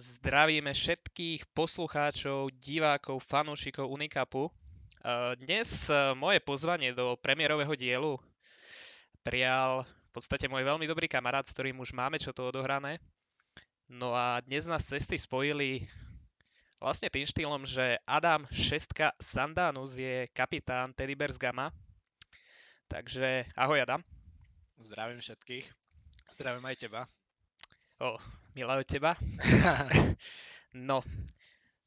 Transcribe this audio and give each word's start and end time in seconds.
Zdravíme 0.00 0.72
všetkých 0.72 1.52
poslucháčov, 1.52 2.56
divákov, 2.56 3.20
fanúšikov 3.20 3.84
Unikapu. 3.84 4.48
Dnes 5.36 5.92
moje 6.16 6.40
pozvanie 6.40 6.96
do 6.96 7.20
premiérového 7.20 7.76
dielu 7.76 8.16
prijal 9.20 9.84
v 9.84 10.10
podstate 10.16 10.48
môj 10.48 10.64
veľmi 10.64 10.88
dobrý 10.88 11.04
kamarát, 11.04 11.44
s 11.44 11.52
ktorým 11.52 11.84
už 11.84 11.92
máme 11.92 12.16
čo 12.16 12.32
to 12.32 12.48
odohrané. 12.48 12.96
No 13.92 14.16
a 14.16 14.40
dnes 14.40 14.64
nás 14.64 14.88
cesty 14.88 15.20
spojili 15.20 15.84
vlastne 16.80 17.12
tým 17.12 17.28
štýlom, 17.28 17.68
že 17.68 18.00
Adam 18.08 18.48
Šestka 18.48 19.12
Sandanus 19.20 20.00
je 20.00 20.32
kapitán 20.32 20.96
Teddy 20.96 21.12
Bears 21.12 21.36
Gamma. 21.36 21.76
Takže 22.88 23.52
ahoj 23.52 23.84
Adam. 23.84 24.00
Zdravím 24.80 25.20
všetkých. 25.20 25.68
Zdravím 26.32 26.64
aj 26.64 26.88
teba. 26.88 27.04
O, 28.00 28.16
milá 28.54 28.78
od 28.78 28.86
teba. 28.86 29.14
no, 30.90 31.02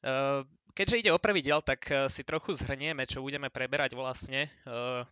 uh, 0.04 0.42
keďže 0.76 1.00
ide 1.00 1.12
o 1.12 1.22
prvý 1.22 1.42
diel, 1.44 1.62
tak 1.64 1.86
uh, 1.90 2.08
si 2.08 2.24
trochu 2.24 2.56
zhrnieme, 2.56 3.04
čo 3.08 3.24
budeme 3.24 3.50
preberať 3.52 3.96
vlastne. 3.98 4.52
Uh, 4.68 5.04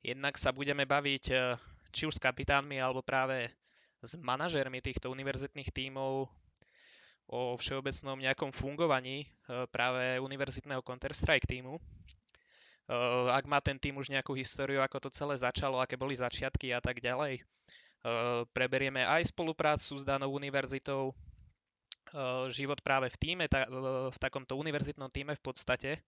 jednak 0.00 0.38
sa 0.40 0.50
budeme 0.50 0.88
baviť 0.88 1.24
či 1.92 2.02
už 2.08 2.16
s 2.16 2.22
kapitánmi, 2.22 2.80
alebo 2.80 3.04
práve 3.04 3.52
s 4.00 4.16
manažérmi 4.16 4.80
týchto 4.80 5.12
univerzitných 5.12 5.68
tímov 5.68 6.24
o 7.30 7.40
všeobecnom 7.60 8.16
nejakom 8.16 8.48
fungovaní 8.48 9.28
práve 9.68 10.16
univerzitného 10.18 10.80
Counter-Strike 10.80 11.44
týmu. 11.44 11.76
Ak 13.28 13.44
má 13.44 13.60
ten 13.60 13.76
tým 13.76 14.00
už 14.00 14.08
nejakú 14.08 14.32
históriu, 14.34 14.80
ako 14.80 15.04
to 15.04 15.10
celé 15.12 15.36
začalo, 15.36 15.84
aké 15.84 16.00
boli 16.00 16.16
začiatky 16.16 16.72
a 16.72 16.80
tak 16.80 17.04
ďalej 17.04 17.44
Eh, 17.44 17.79
preberieme 18.56 19.04
aj 19.04 19.28
spoluprácu 19.28 20.00
s 20.00 20.04
danou 20.04 20.32
univerzitou, 20.32 21.12
eh, 21.12 22.48
život 22.48 22.80
práve 22.80 23.12
v 23.12 23.16
týme, 23.20 23.44
v 24.10 24.18
takomto 24.18 24.56
univerzitnom 24.56 25.12
týme 25.12 25.36
v 25.36 25.42
podstate. 25.44 26.00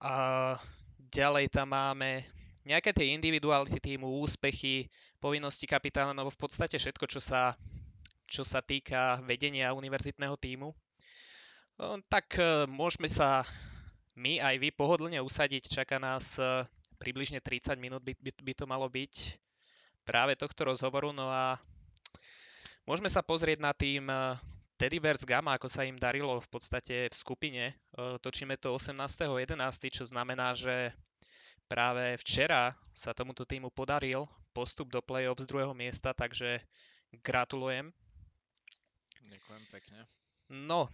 A 0.00 0.56
ďalej 0.98 1.52
tam 1.52 1.72
máme 1.76 2.24
nejaké 2.64 2.96
tie 2.96 3.12
individuality 3.12 3.76
týmu, 3.76 4.24
úspechy, 4.24 4.88
povinnosti 5.20 5.68
kapitána, 5.68 6.16
no 6.16 6.32
v 6.32 6.40
podstate 6.40 6.80
všetko, 6.80 7.04
čo 7.12 7.20
sa, 7.20 7.52
čo 8.24 8.40
sa 8.40 8.64
týka 8.64 9.20
vedenia 9.28 9.76
univerzitného 9.76 10.36
týmu. 10.40 10.72
Eh, 10.72 11.98
tak 12.08 12.40
môžeme 12.72 13.12
sa 13.12 13.44
my 14.16 14.40
aj 14.40 14.54
vy 14.62 14.70
pohodlne 14.72 15.18
usadiť, 15.20 15.68
čaká 15.68 15.98
nás 15.98 16.38
približne 17.02 17.42
30 17.42 17.76
minút 17.82 18.00
by, 18.06 18.14
by, 18.14 18.30
by 18.30 18.52
to 18.54 18.64
malo 18.64 18.86
byť 18.86 19.42
práve 20.04 20.36
tohto 20.36 20.68
rozhovoru. 20.68 21.10
No 21.10 21.32
a 21.32 21.56
môžeme 22.84 23.08
sa 23.08 23.24
pozrieť 23.24 23.58
na 23.58 23.72
tým 23.72 24.06
eh, 24.06 24.36
Teddy 24.76 25.00
Bears 25.00 25.24
Gamma, 25.24 25.56
ako 25.56 25.66
sa 25.72 25.88
im 25.88 25.96
darilo 25.96 26.38
v 26.38 26.48
podstate 26.52 27.08
v 27.08 27.14
skupine. 27.16 27.64
Eh, 27.72 28.16
točíme 28.20 28.60
to 28.60 28.76
18.11., 28.76 29.56
čo 29.88 30.04
znamená, 30.04 30.52
že 30.52 30.92
práve 31.66 32.20
včera 32.20 32.76
sa 32.92 33.16
tomuto 33.16 33.48
týmu 33.48 33.72
podaril 33.72 34.28
postup 34.52 34.92
do 34.92 35.00
play-off 35.02 35.40
z 35.40 35.48
druhého 35.48 35.74
miesta, 35.74 36.14
takže 36.14 36.62
gratulujem. 37.24 37.90
Ďakujem 39.24 39.64
pekne. 39.72 39.98
No, 40.52 40.86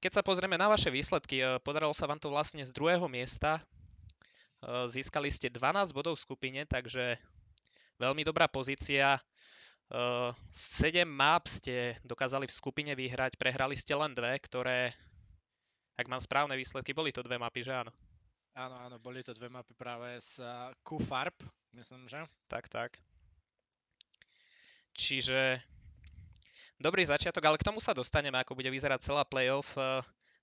keď 0.00 0.18
sa 0.18 0.22
pozrieme 0.26 0.56
na 0.56 0.72
vaše 0.72 0.88
výsledky, 0.88 1.44
eh, 1.44 1.60
podarilo 1.60 1.92
sa 1.92 2.08
vám 2.08 2.18
to 2.18 2.32
vlastne 2.32 2.64
z 2.64 2.72
druhého 2.72 3.06
miesta. 3.06 3.60
Získali 4.64 5.28
ste 5.28 5.52
12 5.52 5.92
bodov 5.92 6.16
v 6.16 6.24
skupine, 6.24 6.64
takže 6.64 7.20
veľmi 7.98 8.22
dobrá 8.26 8.46
pozícia. 8.50 9.18
7 9.90 11.04
map 11.04 11.46
ste 11.46 11.94
dokázali 12.02 12.48
v 12.48 12.56
skupine 12.56 12.92
vyhrať, 12.96 13.36
prehrali 13.36 13.76
ste 13.76 13.92
len 13.94 14.16
dve, 14.16 14.40
ktoré, 14.40 14.90
ak 15.94 16.08
mám 16.08 16.18
správne 16.18 16.56
výsledky, 16.56 16.96
boli 16.96 17.12
to 17.12 17.22
dve 17.22 17.38
mapy, 17.38 17.62
že 17.62 17.76
áno? 17.76 17.92
Áno, 18.54 18.74
áno, 18.80 18.96
boli 19.02 19.20
to 19.22 19.34
dve 19.34 19.50
mapy 19.50 19.74
práve 19.74 20.14
z 20.18 20.40
Q-Farb, 20.86 21.34
myslím, 21.74 22.06
že? 22.06 22.22
Tak, 22.46 22.70
tak. 22.70 22.98
Čiže 24.94 25.58
dobrý 26.78 27.02
začiatok, 27.02 27.42
ale 27.44 27.58
k 27.58 27.66
tomu 27.66 27.82
sa 27.82 27.90
dostaneme, 27.90 28.38
ako 28.38 28.54
bude 28.54 28.70
vyzerať 28.70 29.02
celá 29.02 29.26
playoff. 29.26 29.74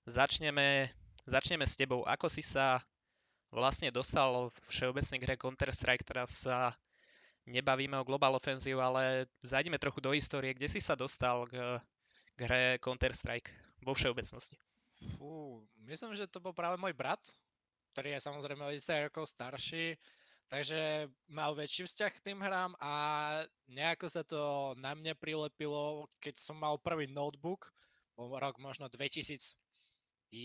Začneme, 0.04 0.92
začneme 1.24 1.64
s 1.64 1.72
tebou. 1.72 2.04
Ako 2.04 2.28
si 2.28 2.44
sa 2.44 2.84
vlastne 3.48 3.88
dostal 3.88 4.52
v 4.52 4.56
všeobecnej 4.68 5.18
hre 5.24 5.36
Counter-Strike, 5.40 6.04
ktorá 6.04 6.28
sa 6.28 6.76
nebavíme 7.46 7.98
o 7.98 8.06
Global 8.06 8.34
Offensive, 8.36 8.78
ale 8.78 9.26
zajdeme 9.42 9.78
trochu 9.78 10.00
do 10.00 10.14
histórie. 10.14 10.54
Kde 10.54 10.68
si 10.68 10.80
sa 10.80 10.94
dostal 10.94 11.46
k, 11.50 11.80
k 12.36 12.40
hre 12.46 12.62
Counter-Strike 12.78 13.50
vo 13.82 13.94
všeobecnosti? 13.94 14.58
Fú, 15.18 15.62
myslím, 15.82 16.14
že 16.14 16.30
to 16.30 16.38
bol 16.38 16.54
práve 16.54 16.78
môj 16.78 16.94
brat, 16.94 17.18
ktorý 17.92 18.14
je 18.14 18.24
samozrejme 18.24 18.62
o 18.62 18.70
10 18.70 19.10
rokov 19.10 19.26
starší, 19.26 19.98
takže 20.46 21.10
mal 21.26 21.58
väčší 21.58 21.84
vzťah 21.90 22.12
k 22.14 22.24
tým 22.30 22.38
hrám 22.38 22.78
a 22.78 22.92
nejako 23.66 24.06
sa 24.06 24.22
to 24.22 24.72
na 24.78 24.94
mňa 24.94 25.18
prilepilo, 25.18 26.06
keď 26.22 26.38
som 26.38 26.54
mal 26.54 26.78
prvý 26.78 27.10
notebook, 27.10 27.74
bol 28.14 28.30
rok 28.38 28.62
možno 28.62 28.86
2011-12, 28.86 30.38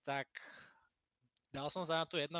tak 0.00 0.26
dal 1.52 1.68
som 1.68 1.84
sa 1.84 2.02
na 2.02 2.06
tú 2.08 2.16
1.6 2.16 2.32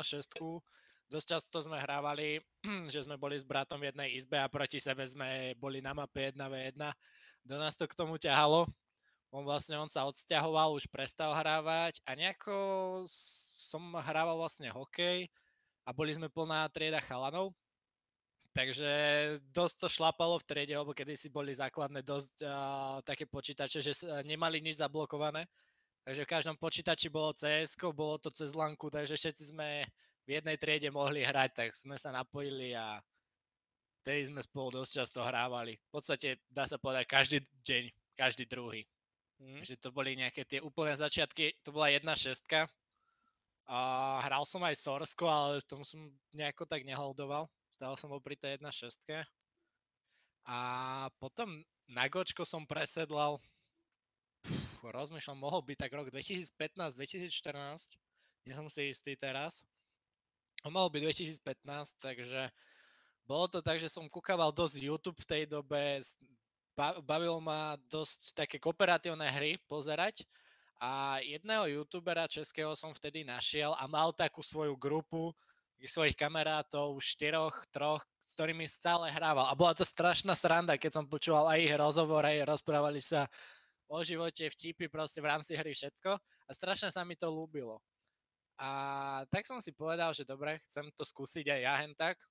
dosť 1.11 1.27
často 1.27 1.59
sme 1.59 1.75
hrávali, 1.75 2.39
že 2.93 3.03
sme 3.03 3.19
boli 3.19 3.35
s 3.35 3.43
bratom 3.43 3.83
v 3.83 3.91
jednej 3.91 4.15
izbe 4.15 4.39
a 4.39 4.47
proti 4.47 4.79
sebe 4.79 5.03
sme 5.03 5.51
boli 5.59 5.83
na 5.83 5.91
mape 5.91 6.31
1v1. 6.31 6.79
Do 7.43 7.59
nás 7.59 7.75
to 7.75 7.83
k 7.83 7.97
tomu 7.99 8.15
ťahalo. 8.15 8.63
On 9.35 9.43
vlastne 9.43 9.75
on 9.75 9.91
sa 9.91 10.07
odsťahoval, 10.07 10.75
už 10.79 10.87
prestal 10.87 11.35
hrávať 11.35 11.99
a 12.07 12.15
nejako 12.15 12.55
som 13.07 13.95
hrával 13.99 14.39
vlastne 14.39 14.71
hokej 14.71 15.27
a 15.87 15.89
boli 15.91 16.15
sme 16.15 16.31
plná 16.31 16.67
trieda 16.71 17.03
chalanov. 17.03 17.51
Takže 18.51 18.91
dosť 19.55 19.75
to 19.79 19.87
šlapalo 19.87 20.35
v 20.35 20.47
triede, 20.47 20.75
lebo 20.75 20.91
kedy 20.91 21.15
si 21.15 21.31
boli 21.31 21.55
základné 21.55 22.03
dosť 22.03 22.43
uh, 22.43 22.99
také 22.99 23.23
počítače, 23.23 23.79
že 23.79 24.03
nemali 24.27 24.59
nič 24.59 24.83
zablokované. 24.83 25.47
Takže 26.03 26.27
v 26.27 26.31
každom 26.35 26.57
počítači 26.59 27.07
bolo 27.07 27.31
CS, 27.31 27.79
bolo 27.95 28.19
to 28.19 28.27
cez 28.27 28.51
lanku, 28.51 28.91
takže 28.91 29.15
všetci 29.15 29.55
sme 29.55 29.87
v 30.31 30.39
jednej 30.39 30.55
triede 30.55 30.87
mohli 30.95 31.27
hrať, 31.27 31.51
tak 31.51 31.69
sme 31.75 31.99
sa 31.99 32.15
napojili 32.15 32.71
a 32.71 33.03
tedy 33.99 34.31
sme 34.31 34.39
spolu 34.39 34.79
dosť 34.79 35.03
často 35.03 35.19
hrávali. 35.19 35.75
V 35.75 35.89
podstate 35.91 36.39
dá 36.47 36.63
sa 36.63 36.79
povedať 36.79 37.03
každý 37.03 37.43
deň, 37.59 37.91
každý 38.15 38.47
druhý. 38.47 38.87
Mm. 39.43 39.59
Že 39.59 39.75
to 39.83 39.89
boli 39.91 40.15
nejaké 40.15 40.47
tie 40.47 40.63
úplné 40.63 40.95
začiatky, 40.95 41.59
to 41.67 41.75
bola 41.75 41.91
jedna 41.91 42.15
šestka. 42.15 42.71
A 43.67 43.79
hral 44.23 44.47
som 44.47 44.63
aj 44.63 44.79
Sorsko, 44.79 45.27
ale 45.27 45.59
v 45.59 45.67
tom 45.67 45.83
som 45.83 45.99
nejako 46.31 46.63
tak 46.63 46.87
neholdoval. 46.87 47.51
Stal 47.75 47.99
som 47.99 48.07
bol 48.07 48.23
pri 48.23 48.39
tej 48.39 48.55
jedna 48.55 48.71
šestke. 48.71 49.27
A 50.47 50.59
potom 51.19 51.59
na 51.91 52.07
Gočko 52.07 52.47
som 52.47 52.63
presedlal, 52.63 53.35
Pff, 54.47 54.79
rozmýšľam, 54.79 55.43
mohol 55.43 55.59
byť 55.59 55.77
tak 55.77 55.91
rok 55.91 56.07
2015-2014, 56.07 57.99
nie 58.47 58.55
som 58.55 58.71
si 58.71 58.95
istý 58.95 59.19
teraz. 59.19 59.67
On 60.61 60.73
mal 60.73 60.89
byť 60.89 61.01
2015, 61.41 61.97
takže 61.97 62.53
bolo 63.25 63.45
to 63.49 63.59
tak, 63.65 63.81
že 63.81 63.89
som 63.89 64.05
kúkaval 64.05 64.53
dosť 64.53 64.77
YouTube 64.77 65.19
v 65.21 65.29
tej 65.29 65.43
dobe, 65.49 65.97
bavilo 67.05 67.41
ma 67.41 67.77
dosť 67.89 68.35
také 68.37 68.57
kooperatívne 68.61 69.25
hry 69.25 69.57
pozerať 69.65 70.25
a 70.81 71.21
jedného 71.21 71.81
youtubera 71.81 72.25
českého 72.25 72.73
som 72.73 72.89
vtedy 72.93 73.21
našiel 73.21 73.77
a 73.77 73.85
mal 73.85 74.09
takú 74.13 74.41
svoju 74.41 74.73
grupu 74.77 75.29
svojich 75.81 76.13
kamarátov, 76.13 76.93
štyroch, 77.01 77.65
troch, 77.73 78.05
s 78.21 78.37
ktorými 78.37 78.69
stále 78.69 79.09
hrával. 79.09 79.49
A 79.49 79.57
bola 79.57 79.73
to 79.73 79.81
strašná 79.81 80.37
sranda, 80.37 80.77
keď 80.77 81.01
som 81.01 81.09
počúval 81.09 81.49
aj 81.49 81.59
ich 81.65 81.73
rozhovor, 81.73 82.21
aj 82.21 82.45
rozprávali 82.45 83.01
sa 83.01 83.25
o 83.89 83.97
živote, 84.05 84.45
vtipy, 84.45 84.85
proste 84.85 85.25
v 85.25 85.29
rámci 85.33 85.57
hry 85.57 85.73
všetko. 85.73 86.21
A 86.21 86.51
strašne 86.53 86.93
sa 86.93 87.01
mi 87.01 87.17
to 87.17 87.33
ľúbilo. 87.33 87.81
A 88.61 88.69
tak 89.33 89.49
som 89.49 89.57
si 89.57 89.73
povedal, 89.73 90.13
že 90.13 90.21
dobre, 90.21 90.61
chcem 90.69 90.85
to 90.93 91.01
skúsiť 91.01 91.49
aj 91.49 91.59
ja 91.65 91.73
hen 91.81 91.97
tak. 91.97 92.21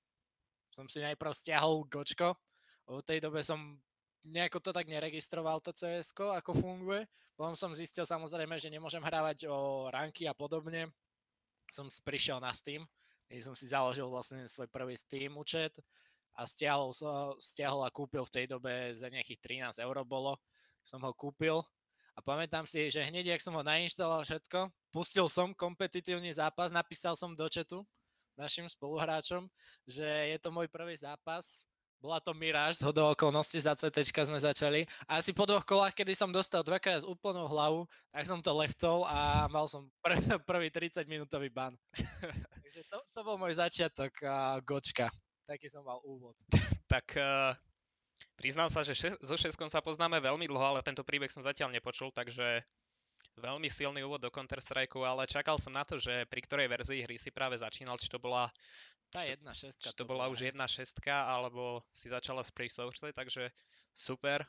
Som 0.71 0.87
si 0.87 1.03
najprv 1.03 1.35
stiahol 1.35 1.83
gočko. 1.91 2.39
V 2.87 3.03
tej 3.03 3.19
dobe 3.19 3.43
som 3.43 3.75
nejako 4.23 4.63
to 4.63 4.71
tak 4.71 4.87
neregistroval 4.87 5.59
to 5.59 5.75
cs 5.75 6.15
ako 6.15 6.55
funguje. 6.55 7.03
Potom 7.35 7.51
som 7.59 7.75
zistil 7.75 8.07
samozrejme, 8.07 8.55
že 8.55 8.71
nemôžem 8.71 9.03
hrávať 9.03 9.51
o 9.51 9.91
ranky 9.91 10.23
a 10.23 10.31
podobne. 10.31 10.87
Som 11.67 11.91
prišiel 11.91 12.39
na 12.39 12.55
Steam, 12.55 12.87
kde 13.27 13.43
som 13.43 13.51
si 13.51 13.67
založil 13.67 14.07
vlastne 14.07 14.47
svoj 14.47 14.71
prvý 14.71 14.95
Steam 14.95 15.35
účet 15.35 15.83
a 16.39 16.47
stiahol, 16.47 16.95
stiahol 17.43 17.83
a 17.83 17.91
kúpil 17.91 18.23
v 18.23 18.33
tej 18.39 18.45
dobe 18.47 18.95
za 18.95 19.11
nejakých 19.11 19.75
13 19.75 19.83
eur 19.83 19.99
bolo. 20.07 20.39
Som 20.79 21.03
ho 21.03 21.11
kúpil 21.11 21.59
a 22.15 22.19
pamätám 22.19 22.67
si, 22.67 22.91
že 22.91 23.01
hneď, 23.03 23.35
ak 23.35 23.43
som 23.43 23.55
ho 23.55 23.63
nainštaloval 23.63 24.27
všetko, 24.27 24.71
pustil 24.91 25.27
som 25.31 25.55
kompetitívny 25.55 26.31
zápas, 26.31 26.69
napísal 26.69 27.15
som 27.15 27.31
do 27.35 27.47
chatu 27.47 27.87
našim 28.35 28.67
spoluhráčom, 28.67 29.47
že 29.87 30.05
je 30.05 30.37
to 30.39 30.49
môj 30.51 30.67
prvý 30.71 30.95
zápas 30.95 31.67
bola 32.01 32.17
to 32.17 32.33
Mirage, 32.33 32.81
z 32.81 32.85
hodou 32.89 33.13
okolností 33.13 33.61
za 33.61 33.77
CT 33.77 34.01
sme 34.25 34.41
začali. 34.41 34.89
A 35.05 35.21
asi 35.21 35.37
po 35.37 35.45
dvoch 35.45 35.61
kolách, 35.61 35.93
kedy 35.93 36.17
som 36.17 36.33
dostal 36.33 36.65
dvakrát 36.65 37.05
úplnú 37.05 37.45
hlavu, 37.45 37.85
tak 38.09 38.25
som 38.25 38.41
to 38.41 38.49
leftol 38.57 39.05
a 39.05 39.45
mal 39.53 39.69
som 39.69 39.85
pr- 40.01 40.17
prvý 40.49 40.73
30 40.73 41.05
minútový 41.05 41.53
ban. 41.53 41.77
Takže 42.65 42.81
to, 42.89 42.97
to 43.13 43.19
bol 43.21 43.37
môj 43.37 43.53
začiatok 43.53 44.09
uh, 44.25 44.57
gočka. 44.65 45.13
Taký 45.45 45.69
som 45.69 45.85
mal 45.85 46.01
úvod. 46.01 46.33
tak 46.89 47.05
uh, 47.21 47.53
priznám 48.35 48.69
sa, 48.69 48.81
že 48.81 48.93
še- 48.97 49.19
so 49.21 49.35
šeskom 49.37 49.69
sa 49.69 49.83
poznáme 49.83 50.17
veľmi 50.19 50.45
dlho, 50.47 50.75
ale 50.75 50.85
tento 50.85 51.05
príbeh 51.05 51.29
som 51.29 51.45
zatiaľ 51.45 51.73
nepočul, 51.73 52.09
takže 52.13 52.63
veľmi 53.37 53.69
silný 53.69 54.03
úvod 54.03 54.21
do 54.21 54.33
Counter-Strike, 54.33 54.97
ale 55.01 55.29
čakal 55.29 55.57
som 55.61 55.73
na 55.73 55.85
to, 55.85 55.97
že 56.01 56.25
pri 56.27 56.41
ktorej 56.43 56.67
verzii 56.67 57.05
hry 57.05 57.15
si 57.17 57.29
práve 57.31 57.57
začínal, 57.57 57.97
či 57.97 58.09
to 58.11 58.19
bola 58.19 58.49
tá 59.11 59.27
jedna 59.27 59.51
šestka. 59.51 59.91
Či 59.91 59.97
to 59.99 60.07
bola 60.07 60.31
už 60.31 60.47
jedna 60.47 60.65
šestka, 60.65 61.27
alebo 61.27 61.83
si 61.91 62.07
začala 62.07 62.47
Free 62.47 62.71
Source, 62.71 63.11
takže 63.11 63.51
super. 63.91 64.47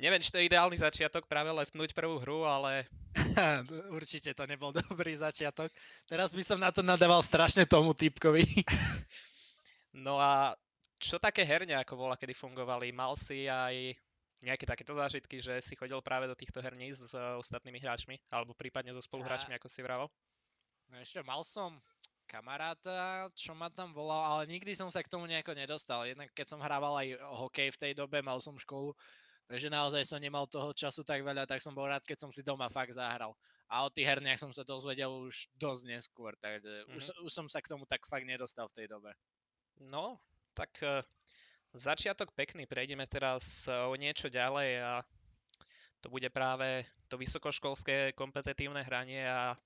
Neviem, 0.00 0.20
či 0.20 0.32
to 0.32 0.40
je 0.40 0.48
ideálny 0.48 0.76
začiatok 0.76 1.28
práve 1.28 1.52
leftnúť 1.52 1.94
prvú 1.94 2.18
hru, 2.20 2.48
ale... 2.48 2.88
Určite 3.96 4.34
to 4.34 4.44
nebol 4.48 4.74
dobrý 4.90 5.14
začiatok. 5.14 5.70
Teraz 6.08 6.34
by 6.34 6.42
som 6.42 6.58
na 6.58 6.72
to 6.74 6.82
nadával 6.82 7.22
strašne 7.22 7.68
tomu 7.68 7.94
typkovi. 7.94 8.44
no 10.04 10.18
a 10.18 10.58
čo 11.04 11.20
také 11.20 11.44
herne, 11.44 11.76
ako 11.76 12.00
bola, 12.00 12.16
kedy 12.16 12.32
fungovali? 12.32 12.88
Mal 12.96 13.12
si 13.20 13.44
aj 13.44 13.92
nejaké 14.40 14.64
takéto 14.64 14.96
zážitky, 14.96 15.40
že 15.40 15.60
si 15.60 15.76
chodil 15.76 16.00
práve 16.00 16.24
do 16.24 16.36
týchto 16.36 16.64
herní 16.64 16.92
s 16.96 17.12
ostatnými 17.16 17.80
hráčmi, 17.80 18.16
alebo 18.32 18.56
prípadne 18.56 18.96
so 18.96 19.04
spoluhráčmi, 19.04 19.52
ako 19.56 19.68
si 19.68 19.80
vravel? 19.84 20.08
No 20.88 21.00
ešte 21.00 21.20
mal 21.24 21.40
som 21.44 21.80
kamaráta, 22.24 23.28
čo 23.36 23.52
ma 23.52 23.68
tam 23.68 23.92
volal, 23.92 24.20
ale 24.20 24.42
nikdy 24.48 24.72
som 24.72 24.88
sa 24.88 25.04
k 25.04 25.12
tomu 25.12 25.28
nejako 25.28 25.52
nedostal. 25.52 26.08
Jednak 26.08 26.32
keď 26.32 26.46
som 26.48 26.60
hrával 26.60 26.96
aj 26.96 27.20
hokej 27.20 27.68
v 27.76 27.80
tej 27.80 27.92
dobe, 27.96 28.24
mal 28.24 28.40
som 28.40 28.56
školu, 28.56 28.96
takže 29.48 29.68
naozaj 29.68 30.08
som 30.08 30.20
nemal 30.20 30.48
toho 30.48 30.72
času 30.72 31.04
tak 31.04 31.20
veľa, 31.20 31.44
tak 31.44 31.60
som 31.60 31.76
bol 31.76 31.88
rád, 31.88 32.04
keď 32.04 32.24
som 32.24 32.30
si 32.32 32.40
doma 32.40 32.68
fakt 32.72 32.96
zahral. 32.96 33.36
A 33.68 33.84
o 33.84 33.92
tých 33.92 34.08
herniach 34.08 34.40
som 34.40 34.52
sa 34.52 34.64
dozvedel 34.64 35.08
už 35.08 35.52
dosť 35.56 35.82
neskôr, 35.88 36.36
takže 36.40 36.84
mm-hmm. 36.84 36.96
už, 36.96 37.02
už 37.28 37.32
som 37.32 37.46
sa 37.48 37.60
k 37.60 37.70
tomu 37.72 37.84
tak 37.88 38.04
fakt 38.04 38.28
nedostal 38.28 38.68
v 38.72 38.76
tej 38.76 38.86
dobe. 38.92 39.12
No, 39.88 40.20
tak 40.54 40.70
uh, 40.80 41.02
začiatok 41.74 42.30
pekný, 42.32 42.64
prejdeme 42.70 43.04
teraz 43.10 43.66
uh, 43.66 43.90
o 43.90 43.94
niečo 43.98 44.30
ďalej 44.30 44.80
a 44.80 44.92
to 45.98 46.06
bude 46.06 46.30
práve 46.30 46.86
to 47.10 47.18
vysokoškolské 47.18 48.14
kompetitívne 48.14 48.86
hranie 48.86 49.26
a 49.26 49.58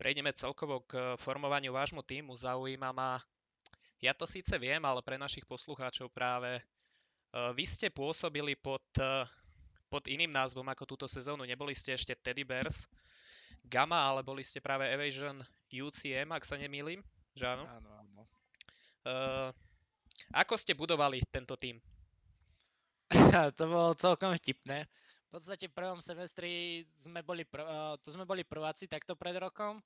prejdeme 0.00 0.32
celkovo 0.32 0.82
k 0.88 1.14
formovaniu 1.20 1.76
vášmu 1.76 2.00
týmu. 2.00 2.32
Zaujíma 2.32 2.90
ma, 2.96 3.20
ja 4.00 4.16
to 4.16 4.24
síce 4.24 4.56
viem, 4.56 4.80
ale 4.80 5.04
pre 5.04 5.20
našich 5.20 5.44
poslucháčov 5.44 6.08
práve 6.08 6.58
uh, 6.58 7.52
vy 7.52 7.68
ste 7.68 7.92
pôsobili 7.92 8.56
pod, 8.56 8.84
pod 9.92 10.04
iným 10.08 10.32
názvom 10.32 10.64
ako 10.72 10.84
túto 10.96 11.06
sezónu. 11.06 11.44
Neboli 11.44 11.76
ste 11.76 11.92
ešte 11.92 12.16
Teddy 12.16 12.48
Bears, 12.48 12.88
Gamma, 13.68 14.00
ale 14.08 14.24
boli 14.24 14.40
ste 14.40 14.64
práve 14.64 14.88
Evasion 14.88 15.44
UCM, 15.68 16.32
ak 16.32 16.48
sa 16.48 16.56
nemýlim, 16.56 17.04
že 17.36 17.44
áno? 17.44 17.68
Áno, 17.68 17.90
áno. 17.92 18.22
Uh, 19.04 19.50
ako 20.32 20.54
ste 20.60 20.76
budovali 20.76 21.24
tento 21.32 21.56
tým? 21.56 21.80
to 23.58 23.64
bolo 23.64 23.96
celkom 23.96 24.36
vtipné. 24.36 24.84
V 25.28 25.30
podstate 25.36 25.68
v 25.68 25.76
prvom 25.76 26.00
semestri 26.00 26.80
sme 26.96 27.20
boli, 27.20 27.44
pr- 27.44 27.64
uh, 27.64 27.94
to 28.00 28.08
sme 28.08 28.24
boli 28.24 28.48
prváci 28.48 28.88
takto 28.88 29.12
pred 29.12 29.36
rokom 29.36 29.76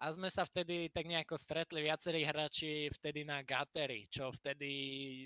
a 0.00 0.08
sme 0.12 0.28
sa 0.32 0.44
vtedy 0.44 0.88
tak 0.88 1.04
nejako 1.04 1.36
stretli 1.36 1.84
viacerí 1.84 2.24
hráči 2.24 2.88
vtedy 2.92 3.24
na 3.24 3.44
Gatery, 3.44 4.08
čo 4.08 4.32
vtedy 4.32 4.68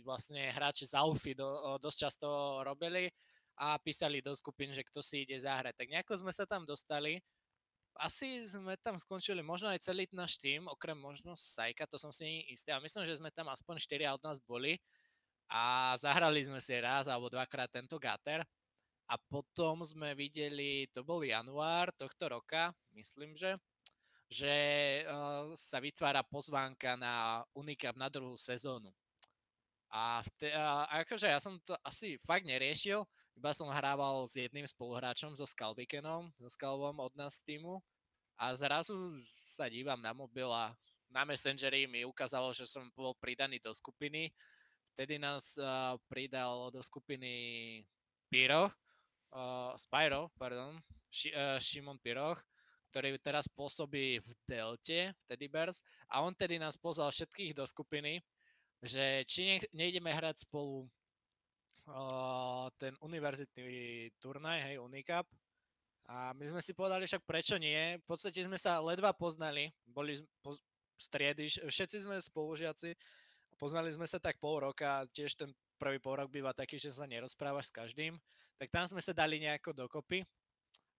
vlastne 0.03 0.51
hráči 0.51 0.91
z 0.91 0.95
Alfy 0.99 1.39
do, 1.39 1.47
uh, 1.47 1.79
dosť 1.79 1.99
často 2.03 2.27
robili 2.67 3.07
a 3.63 3.79
písali 3.79 4.19
do 4.19 4.35
skupín, 4.35 4.75
že 4.75 4.87
kto 4.87 5.03
si 5.03 5.23
ide 5.23 5.39
zahrať. 5.39 5.75
Tak 5.79 5.89
nejako 5.91 6.15
sme 6.19 6.33
sa 6.35 6.47
tam 6.47 6.67
dostali. 6.67 7.19
Asi 8.01 8.41
sme 8.49 8.81
tam 8.81 8.97
skončili 8.97 9.45
možno 9.45 9.69
aj 9.69 9.85
celý 9.85 10.09
náš 10.17 10.41
tým, 10.41 10.65
okrem 10.73 10.97
možno 10.97 11.37
Sajka, 11.37 11.85
to 11.85 12.01
som 12.01 12.09
si 12.09 12.25
nie 12.25 12.41
istý, 12.49 12.73
ale 12.73 12.89
myslím, 12.89 13.05
že 13.05 13.21
sme 13.21 13.29
tam 13.29 13.53
aspoň 13.53 13.77
4 13.77 14.17
od 14.17 14.25
nás 14.25 14.41
boli 14.41 14.81
a 15.53 15.93
zahrali 16.01 16.41
sme 16.41 16.65
si 16.65 16.81
raz 16.81 17.13
alebo 17.13 17.29
dvakrát 17.29 17.69
tento 17.69 18.01
Gater 18.01 18.41
a 19.11 19.15
potom 19.19 19.85
sme 19.85 20.17
videli, 20.17 20.89
to 20.95 21.05
bol 21.05 21.21
január 21.21 21.93
tohto 21.93 22.31
roka, 22.31 22.73
myslím, 22.97 23.37
že, 23.37 23.59
že 24.31 24.55
uh, 25.05 25.53
sa 25.53 25.83
vytvára 25.83 26.25
pozvánka 26.25 26.97
na 26.97 27.45
Unicap 27.53 27.99
na 28.01 28.07
druhú 28.07 28.39
sezónu. 28.39 28.89
A 29.91 30.23
vte, 30.23 30.55
uh, 30.55 30.87
akože 31.05 31.27
ja 31.27 31.43
som 31.43 31.59
to 31.61 31.75
asi 31.83 32.17
fakt 32.23 32.47
neriešil, 32.47 33.03
iba 33.35 33.51
som 33.51 33.69
hrával 33.69 34.25
s 34.31 34.39
jedným 34.39 34.65
spoluhráčom, 34.65 35.35
so 35.35 35.45
Skalvikenom, 35.45 36.31
so 36.39 36.49
Skalvom 36.49 37.03
od 37.03 37.13
nás 37.19 37.43
týmu 37.43 37.83
a 38.41 38.57
zrazu 38.57 38.97
sa 39.21 39.69
dívam 39.69 40.01
na 40.01 40.17
mobil 40.17 40.49
a 40.49 40.73
na 41.13 41.29
Messengeri 41.29 41.85
mi 41.85 42.09
ukázalo, 42.09 42.57
že 42.57 42.65
som 42.65 42.89
bol 42.97 43.13
pridaný 43.21 43.61
do 43.61 43.69
skupiny. 43.77 44.33
Vtedy 44.97 45.21
nás 45.21 45.61
uh, 45.61 46.01
pridal 46.09 46.73
do 46.73 46.81
skupiny 46.81 47.85
Piro, 48.33 48.73
uh, 48.73 49.77
Spyro, 49.77 50.33
pardon, 50.41 50.73
Ši, 51.13 51.29
uh, 51.37 51.61
Šimon 51.61 52.01
Piroch, 52.01 52.41
ktorý 52.89 53.21
teraz 53.21 53.45
pôsobí 53.45 54.19
v 54.19 54.29
Delte, 54.49 55.13
v 55.29 55.47
Bears, 55.47 55.85
a 56.09 56.25
on 56.25 56.33
tedy 56.33 56.57
nás 56.57 56.81
pozval 56.81 57.13
všetkých 57.13 57.53
do 57.55 57.69
skupiny, 57.69 58.25
že 58.81 59.23
či 59.29 59.47
ne, 59.47 59.57
nejdeme 59.85 60.11
hrať 60.11 60.49
spolu 60.49 60.89
uh, 61.87 62.67
ten 62.81 62.97
univerzitný 63.05 64.09
turnaj, 64.17 64.65
hej, 64.65 64.81
Unicup. 64.81 65.29
A 66.11 66.35
my 66.35 66.43
sme 66.43 66.59
si 66.59 66.75
povedali 66.75 67.07
však 67.07 67.23
prečo 67.23 67.55
nie. 67.55 68.03
V 68.03 68.05
podstate 68.11 68.43
sme 68.43 68.59
sa 68.59 68.83
ledva 68.83 69.15
poznali, 69.15 69.71
boli 69.87 70.19
po, 70.43 70.59
striedy, 70.99 71.47
všetci 71.47 72.03
sme 72.03 72.19
spolužiaci, 72.19 72.99
poznali 73.55 73.95
sme 73.95 74.11
sa 74.11 74.19
tak 74.19 74.43
pol 74.43 74.67
roka, 74.67 75.07
tiež 75.15 75.39
ten 75.39 75.55
prvý 75.79 76.03
pol 76.03 76.19
rok 76.19 76.29
býva 76.29 76.51
taký, 76.51 76.83
že 76.83 76.91
sa 76.91 77.07
nerozprávaš 77.07 77.71
s 77.71 77.77
každým 77.79 78.19
tak 78.61 78.69
tam 78.69 78.85
sme 78.85 79.01
sa 79.01 79.17
dali 79.17 79.41
nejako 79.41 79.73
dokopy. 79.73 80.21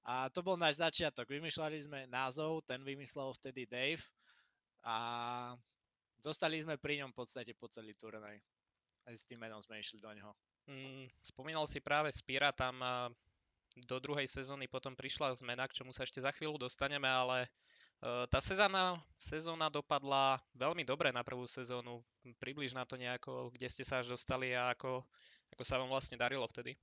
A 0.02 0.34
to 0.34 0.42
bol 0.42 0.58
náš 0.58 0.82
začiatok. 0.82 1.30
Vymýšľali 1.30 1.78
sme 1.78 2.00
názov, 2.10 2.66
ten 2.66 2.82
vymyslel 2.82 3.38
vtedy 3.38 3.70
Dave 3.70 4.02
a 4.82 4.98
zostali 6.18 6.58
sme 6.58 6.82
pri 6.82 7.06
ňom 7.06 7.14
v 7.14 7.18
podstate 7.22 7.54
po 7.54 7.70
celý 7.70 7.94
turnaj. 7.94 8.34
Aj 9.06 9.14
s 9.14 9.30
tým 9.30 9.38
menom 9.38 9.62
sme 9.62 9.78
išli 9.78 10.02
do 10.02 10.10
ňoho. 10.10 10.34
Mm, 10.66 11.06
spomínal 11.22 11.70
si 11.70 11.78
práve 11.86 12.10
Spira, 12.10 12.50
tam 12.50 12.82
do 13.88 13.98
druhej 14.04 14.28
sezóny 14.28 14.68
potom 14.68 14.92
prišla 14.96 15.32
zmena, 15.40 15.64
k 15.68 15.80
čomu 15.80 15.96
sa 15.96 16.04
ešte 16.04 16.20
za 16.20 16.32
chvíľu 16.36 16.60
dostaneme, 16.60 17.08
ale 17.08 17.48
uh, 18.04 18.28
tá 18.28 18.44
sezóna, 18.44 19.00
sezóna 19.16 19.72
dopadla 19.72 20.44
veľmi 20.60 20.84
dobre 20.84 21.16
na 21.16 21.24
prvú 21.24 21.48
sezónu. 21.48 22.04
Približ 22.44 22.76
na 22.76 22.84
to 22.84 23.00
nejako, 23.00 23.50
kde 23.56 23.68
ste 23.72 23.88
sa 23.88 24.04
až 24.04 24.12
dostali 24.12 24.52
a 24.52 24.76
ako, 24.76 25.08
ako 25.56 25.64
sa 25.64 25.80
vám 25.80 25.88
vlastne 25.88 26.20
darilo 26.20 26.44
vtedy. 26.52 26.76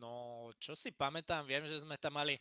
No, 0.00 0.48
čo 0.60 0.76
si 0.76 0.92
pamätám, 0.92 1.44
viem, 1.44 1.64
že 1.64 1.80
sme 1.80 1.96
tam 1.96 2.20
mali 2.20 2.36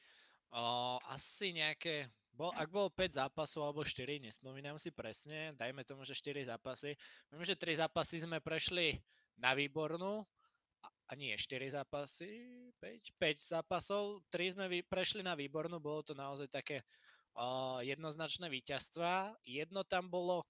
o, 0.51 1.00
asi 1.12 1.56
nejaké, 1.56 2.08
bol, 2.36 2.51
ak 2.56 2.68
bolo 2.68 2.92
5 2.92 3.20
zápasov 3.20 3.63
alebo 3.63 3.84
4, 3.84 4.20
nespomínam 4.20 4.75
si 4.75 4.92
presne, 4.92 5.56
dajme 5.56 5.84
tomu, 5.88 6.04
že 6.04 6.16
4 6.16 6.51
zápasy. 6.51 6.96
Viem, 7.32 7.44
že 7.48 7.56
3 7.56 7.84
zápasy 7.84 8.28
sme 8.28 8.44
prešli 8.44 9.00
na 9.39 9.56
výbornú, 9.56 10.28
a 11.10 11.18
nie 11.18 11.34
4 11.34 11.74
zápasy, 11.74 12.46
5, 12.78 13.18
5 13.18 13.42
zápasov, 13.42 14.22
3 14.30 14.54
sme 14.54 14.66
vy, 14.70 14.80
prešli 14.86 15.25
na 15.25 15.34
výbornú, 15.34 15.82
bolo 15.82 16.06
to 16.06 16.13
naozaj 16.13 16.46
také 16.46 16.86
o, 17.34 17.82
jednoznačné 17.82 18.46
víťazstva. 18.46 19.34
Jedno 19.42 19.82
tam 19.82 20.06
bolo 20.13 20.46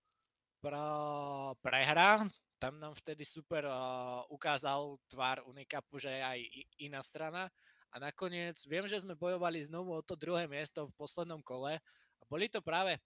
pro, 0.59 1.55
prehra, 1.63 2.27
tam 2.59 2.75
nám 2.75 2.91
vtedy 2.99 3.23
super 3.23 3.63
uh, 3.63 4.19
ukázal 4.27 4.99
tvár 5.07 5.47
Unicapu, 5.47 5.95
že 5.95 6.11
je 6.11 6.21
aj 6.21 6.39
iná 6.83 6.99
strana. 6.99 7.47
A 7.89 7.95
nakoniec 8.03 8.59
viem, 8.67 8.83
že 8.83 8.99
sme 8.99 9.15
bojovali 9.15 9.63
znovu 9.63 9.95
o 9.95 10.03
to 10.03 10.19
druhé 10.19 10.45
miesto 10.45 10.91
v 10.91 10.97
poslednom 10.99 11.39
kole. 11.39 11.79
A 12.19 12.23
boli 12.27 12.51
to 12.51 12.59
práve, 12.59 12.99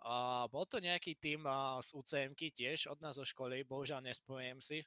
uh, 0.00 0.48
bol 0.48 0.64
to 0.64 0.80
nejaký 0.80 1.20
tým 1.20 1.44
uh, 1.44 1.78
z 1.84 1.92
ucm 1.92 2.32
tiež 2.32 2.88
od 2.88 2.98
nás 3.04 3.20
zo 3.20 3.28
školy, 3.28 3.60
bohužiaľ 3.68 4.00
nespomeniem 4.00 4.58
si. 4.64 4.80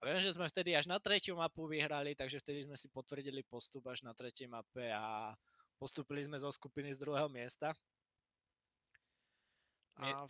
A 0.00 0.12
viem, 0.12 0.20
že 0.20 0.36
sme 0.36 0.46
vtedy 0.46 0.76
až 0.76 0.86
na 0.86 1.00
tretiu 1.00 1.40
mapu 1.40 1.64
vyhrali, 1.64 2.12
takže 2.12 2.40
vtedy 2.44 2.68
sme 2.68 2.76
si 2.76 2.92
potvrdili 2.92 3.40
postup 3.46 3.88
až 3.88 4.04
na 4.04 4.12
tretej 4.12 4.44
mape 4.44 4.92
a 4.92 5.32
postupili 5.80 6.20
sme 6.20 6.36
zo 6.36 6.52
skupiny 6.52 6.92
z 6.92 7.00
druhého 7.00 7.32
miesta. 7.32 7.72
A 9.96 10.28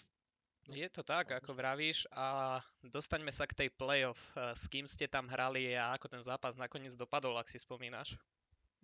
je 0.70 0.86
to 0.90 1.02
tak, 1.02 1.30
ako 1.30 1.54
vravíš 1.54 2.10
a 2.10 2.58
dostaňme 2.82 3.30
sa 3.30 3.46
k 3.46 3.54
tej 3.54 3.68
playoff. 3.74 4.18
S 4.34 4.66
kým 4.66 4.86
ste 4.86 5.06
tam 5.06 5.30
hrali 5.30 5.74
a 5.74 5.94
ako 5.94 6.10
ten 6.10 6.22
zápas 6.22 6.58
nakoniec 6.58 6.94
dopadol, 6.98 7.38
ak 7.38 7.50
si 7.50 7.58
spomínaš? 7.58 8.18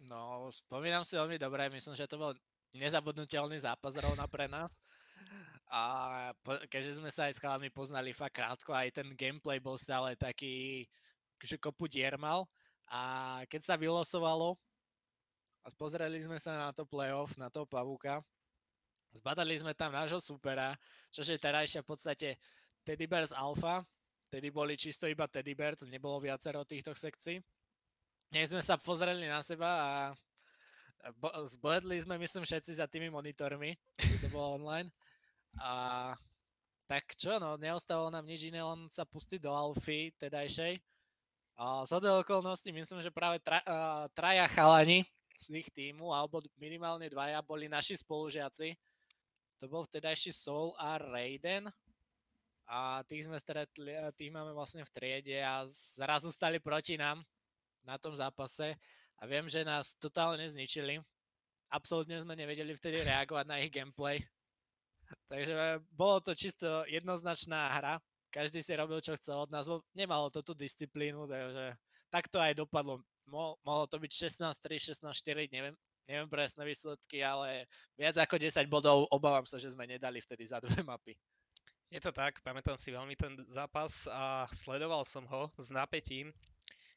No, 0.03 0.51
spomínam 0.51 1.07
si 1.07 1.15
veľmi 1.15 1.39
dobre, 1.39 1.71
myslím, 1.71 1.95
že 1.95 2.11
to 2.11 2.19
bol 2.19 2.35
nezabudnutelný 2.75 3.59
zápas 3.63 3.95
rovna 3.99 4.27
pre 4.27 4.51
nás. 4.51 4.75
A 5.73 6.37
keďže 6.69 7.01
sme 7.01 7.09
sa 7.09 7.33
aj 7.33 7.41
s 7.41 7.41
chalami 7.41 7.73
poznali 7.73 8.13
fakt 8.13 8.37
krátko, 8.37 8.77
aj 8.77 8.93
ten 8.93 9.09
gameplay 9.17 9.57
bol 9.57 9.81
stále 9.81 10.13
taký, 10.21 10.85
že 11.41 11.57
kopu 11.57 11.89
dier 11.89 12.21
mal. 12.21 12.45
A 12.93 13.41
keď 13.49 13.73
sa 13.73 13.75
vylosovalo 13.81 14.61
a 15.65 15.73
pozreli 15.73 16.21
sme 16.21 16.37
sa 16.37 16.69
na 16.69 16.71
to 16.77 16.85
playoff, 16.85 17.33
na 17.41 17.49
to 17.49 17.65
pavúka, 17.65 18.21
zbadali 19.17 19.57
sme 19.57 19.73
tam 19.73 19.97
nášho 19.97 20.21
supera, 20.21 20.77
čo 21.09 21.25
je 21.25 21.41
terajšia 21.41 21.81
v 21.81 21.89
podstate 21.89 22.29
Teddy 22.85 23.09
Bears 23.09 23.33
Alpha, 23.33 23.81
Tedy 24.33 24.49
boli 24.49 24.81
čisto 24.81 25.05
iba 25.05 25.29
Teddy 25.29 25.53
Bears, 25.53 25.85
nebolo 25.93 26.17
viacero 26.17 26.65
týchto 26.65 26.97
sekcií. 26.97 27.37
Dnes 28.33 28.49
sme 28.49 28.65
sa 28.65 28.81
pozreli 28.81 29.29
na 29.29 29.45
seba 29.45 29.69
a 29.69 29.93
zbledli 31.45 32.01
sme, 32.01 32.17
myslím, 32.17 32.49
všetci 32.49 32.81
za 32.81 32.89
tými 32.89 33.13
monitormi, 33.13 33.77
to 34.25 34.33
bolo 34.33 34.57
online. 34.57 34.89
A 35.61 36.13
tak 36.89 37.17
čo, 37.17 37.41
no, 37.41 37.57
neostalo 37.57 38.13
nám 38.13 38.29
nič 38.29 38.49
iné, 38.53 38.61
len 38.61 38.89
sa 38.93 39.09
pustiť 39.09 39.41
do 39.41 39.53
Alfy 39.53 40.13
tedajšej. 40.21 40.77
A 41.57 41.85
z 41.85 41.93
okolností 42.01 42.73
myslím, 42.73 43.05
že 43.05 43.13
práve 43.13 43.41
tra, 43.41 43.61
uh, 43.65 44.09
traja 44.17 44.49
chalani 44.49 45.05
z 45.37 45.65
ich 45.65 45.69
týmu, 45.73 46.13
alebo 46.13 46.41
minimálne 46.57 47.09
dvaja, 47.11 47.41
boli 47.45 47.69
naši 47.69 47.99
spolužiaci. 48.01 48.73
To 49.61 49.71
bol 49.71 49.87
vtedajší 49.87 50.35
Soul 50.35 50.75
a 50.75 50.99
Raiden 50.99 51.71
a 52.67 53.05
tých 53.07 53.27
sme 53.29 53.39
stretli, 53.39 53.95
tých 54.17 54.33
máme 54.33 54.55
vlastne 54.55 54.83
v 54.83 54.91
triede 54.91 55.39
a 55.45 55.63
zrazu 55.69 56.33
stali 56.33 56.59
proti 56.59 56.97
nám 56.97 57.21
na 57.85 57.99
tom 57.99 58.15
zápase 58.15 58.75
a 59.19 59.23
viem, 59.27 59.47
že 59.47 59.67
nás 59.67 59.95
totálne 59.99 60.43
zničili. 60.47 60.99
Absolútne 61.71 62.19
sme 62.21 62.35
nevedeli 62.35 62.75
vtedy 62.75 63.07
reagovať 63.07 63.45
na 63.49 63.61
ich 63.63 63.71
gameplay. 63.71 64.19
Takže 65.29 65.83
bolo 65.93 66.21
to 66.21 66.33
čisto 66.37 66.85
jednoznačná 66.89 67.73
hra. 67.79 67.95
Každý 68.33 68.65
si 68.65 68.73
robil, 68.73 69.01
čo 69.05 69.17
chcel 69.21 69.37
od 69.45 69.53
nás. 69.53 69.69
Nemalo 69.93 70.33
to 70.33 70.41
tú 70.41 70.57
disciplínu, 70.57 71.29
takže 71.29 71.77
tak 72.09 72.29
to 72.33 72.41
aj 72.41 72.57
dopadlo. 72.57 73.01
Mo- 73.29 73.57
mohlo 73.65 73.85
to 73.87 74.01
byť 74.01 74.13
16-3, 74.29 75.05
16-4, 75.05 75.53
neviem, 75.53 75.75
neviem 76.09 76.29
presné 76.29 76.65
výsledky, 76.65 77.23
ale 77.23 77.69
viac 77.95 78.17
ako 78.19 78.37
10 78.37 78.67
bodov 78.67 79.07
obávam 79.13 79.47
sa, 79.47 79.61
že 79.61 79.73
sme 79.73 79.87
nedali 79.87 80.19
vtedy 80.21 80.45
za 80.45 80.59
dve 80.61 80.81
mapy. 80.83 81.15
Je 81.93 82.01
to 82.01 82.09
tak, 82.09 82.41
pamätám 82.41 82.81
si 82.81 82.89
veľmi 82.89 83.13
ten 83.21 83.37
zápas 83.53 84.09
a 84.09 84.49
sledoval 84.49 85.05
som 85.05 85.29
ho 85.29 85.53
s 85.61 85.69
napätím. 85.69 86.33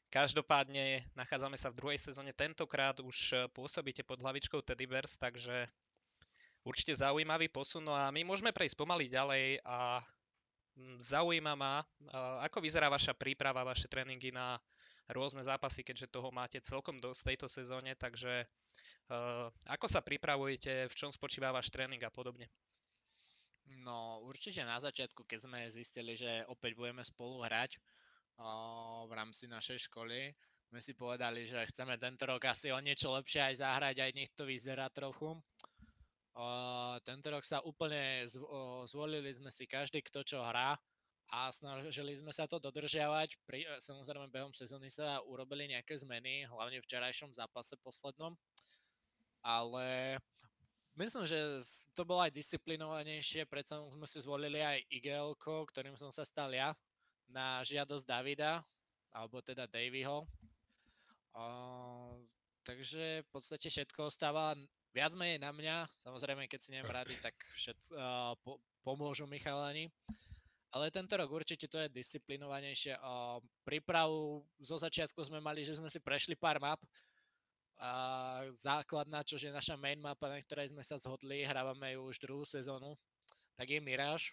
Každopádne 0.08 1.04
nachádzame 1.12 1.60
sa 1.60 1.68
v 1.68 1.78
druhej 1.84 2.00
sezóne, 2.00 2.32
tentokrát 2.32 2.96
už 3.04 3.36
pôsobíte 3.52 4.00
pod 4.08 4.24
hlavičkou 4.24 4.64
Teddy 4.64 4.88
Bears, 4.88 5.20
takže 5.20 5.68
určite 6.66 6.98
zaujímavý 6.98 7.46
posun. 7.46 7.86
No 7.86 7.94
a 7.94 8.10
my 8.10 8.26
môžeme 8.26 8.50
prejsť 8.50 8.74
pomaly 8.74 9.06
ďalej 9.06 9.62
a 9.62 10.02
mm, 10.74 10.98
zaujíma 10.98 11.54
ma, 11.54 11.86
ako 12.42 12.58
vyzerá 12.58 12.90
vaša 12.90 13.14
príprava, 13.14 13.62
vaše 13.62 13.86
tréningy 13.86 14.34
na 14.34 14.58
rôzne 15.06 15.38
zápasy, 15.46 15.86
keďže 15.86 16.10
toho 16.10 16.34
máte 16.34 16.58
celkom 16.58 16.98
dosť 16.98 17.20
v 17.22 17.28
tejto 17.30 17.46
sezóne, 17.46 17.94
takže 17.94 18.42
ako 19.70 19.86
sa 19.86 20.02
pripravujete, 20.02 20.90
v 20.90 20.94
čom 20.98 21.14
spočíva 21.14 21.54
váš 21.54 21.70
tréning 21.70 22.02
a 22.02 22.10
podobne? 22.10 22.50
No 23.86 24.22
určite 24.26 24.66
na 24.66 24.82
začiatku, 24.82 25.22
keď 25.26 25.46
sme 25.46 25.70
zistili, 25.70 26.18
že 26.18 26.42
opäť 26.50 26.74
budeme 26.74 27.06
spolu 27.06 27.42
hrať 27.42 27.78
o, 28.38 29.06
v 29.06 29.12
rámci 29.14 29.46
našej 29.46 29.86
školy, 29.90 30.34
sme 30.66 30.80
si 30.82 30.98
povedali, 30.98 31.46
že 31.46 31.62
chceme 31.70 31.94
tento 31.98 32.26
rok 32.26 32.42
asi 32.50 32.74
o 32.74 32.82
niečo 32.82 33.14
lepšie 33.14 33.46
aj 33.46 33.54
zahrať, 33.62 33.96
aj 34.02 34.12
nech 34.14 34.30
to 34.34 34.42
vyzerá 34.42 34.90
trochu. 34.90 35.38
O, 36.36 36.46
tento 37.00 37.32
rok 37.32 37.40
sa 37.48 37.64
úplne 37.64 38.28
zv- 38.28 38.44
zvolili 38.84 39.32
sme 39.32 39.48
si 39.48 39.64
každý, 39.64 40.04
kto 40.04 40.20
čo 40.20 40.44
hrá 40.44 40.76
a 41.32 41.48
snažili 41.48 42.12
sme 42.12 42.28
sa 42.28 42.44
to 42.44 42.60
dodržiavať. 42.60 43.40
Pri, 43.48 43.64
samozrejme 43.80 44.28
behom 44.28 44.52
sezóny 44.52 44.92
sa 44.92 45.24
urobili 45.24 45.72
nejaké 45.72 45.96
zmeny, 45.96 46.44
hlavne 46.44 46.78
v 46.78 46.86
včerajšom 46.86 47.32
zápase 47.32 47.74
poslednom. 47.80 48.36
Ale 49.40 50.20
Myslím, 50.96 51.28
že 51.28 51.60
to 51.92 52.08
bolo 52.08 52.24
aj 52.24 52.32
disciplinovanejšie, 52.32 53.44
predsa 53.44 53.84
sme 53.92 54.08
si 54.08 54.16
zvolili 54.24 54.64
aj 54.64 54.80
igl 54.88 55.36
ktorým 55.36 55.92
som 55.92 56.08
sa 56.08 56.24
stal 56.24 56.48
ja, 56.48 56.72
na 57.28 57.60
žiadosť 57.60 58.08
Davida, 58.08 58.64
alebo 59.12 59.44
teda 59.44 59.68
Davyho. 59.68 60.24
Uh, 61.36 62.16
takže 62.64 63.20
v 63.20 63.28
podstate 63.28 63.68
všetko 63.68 64.08
ostáva 64.08 64.56
viac 64.96 65.12
menej 65.12 65.36
na 65.36 65.52
mňa. 65.52 65.84
Samozrejme, 66.00 66.48
keď 66.48 66.60
si 66.64 66.72
neviem 66.72 66.88
rady, 66.88 67.12
tak 67.20 67.36
všet, 67.52 67.76
uh, 67.92 68.32
po, 68.40 68.56
pomôžu 68.80 69.28
Michalani. 69.28 69.92
Ale 70.72 70.88
tento 70.88 71.12
rok 71.20 71.28
určite 71.28 71.68
to 71.68 71.76
je 71.76 71.92
disciplinovanejšie. 71.92 72.96
Uh, 72.96 73.36
prípravu 73.60 74.40
zo 74.56 74.80
začiatku 74.80 75.20
sme 75.20 75.44
mali, 75.44 75.68
že 75.68 75.76
sme 75.76 75.92
si 75.92 76.00
prešli 76.00 76.32
pár 76.32 76.56
map, 76.56 76.80
a 77.76 77.92
základná, 78.56 79.20
čo 79.20 79.36
je 79.36 79.52
naša 79.52 79.76
main 79.76 80.00
mapa, 80.00 80.32
na 80.32 80.40
ktorej 80.40 80.72
sme 80.72 80.80
sa 80.80 80.96
zhodli, 80.96 81.44
hrávame 81.44 81.92
ju 81.92 82.08
už 82.08 82.16
druhú 82.24 82.44
sezónu, 82.48 82.96
tak 83.52 83.68
je 83.68 83.84
Mirage, 83.84 84.32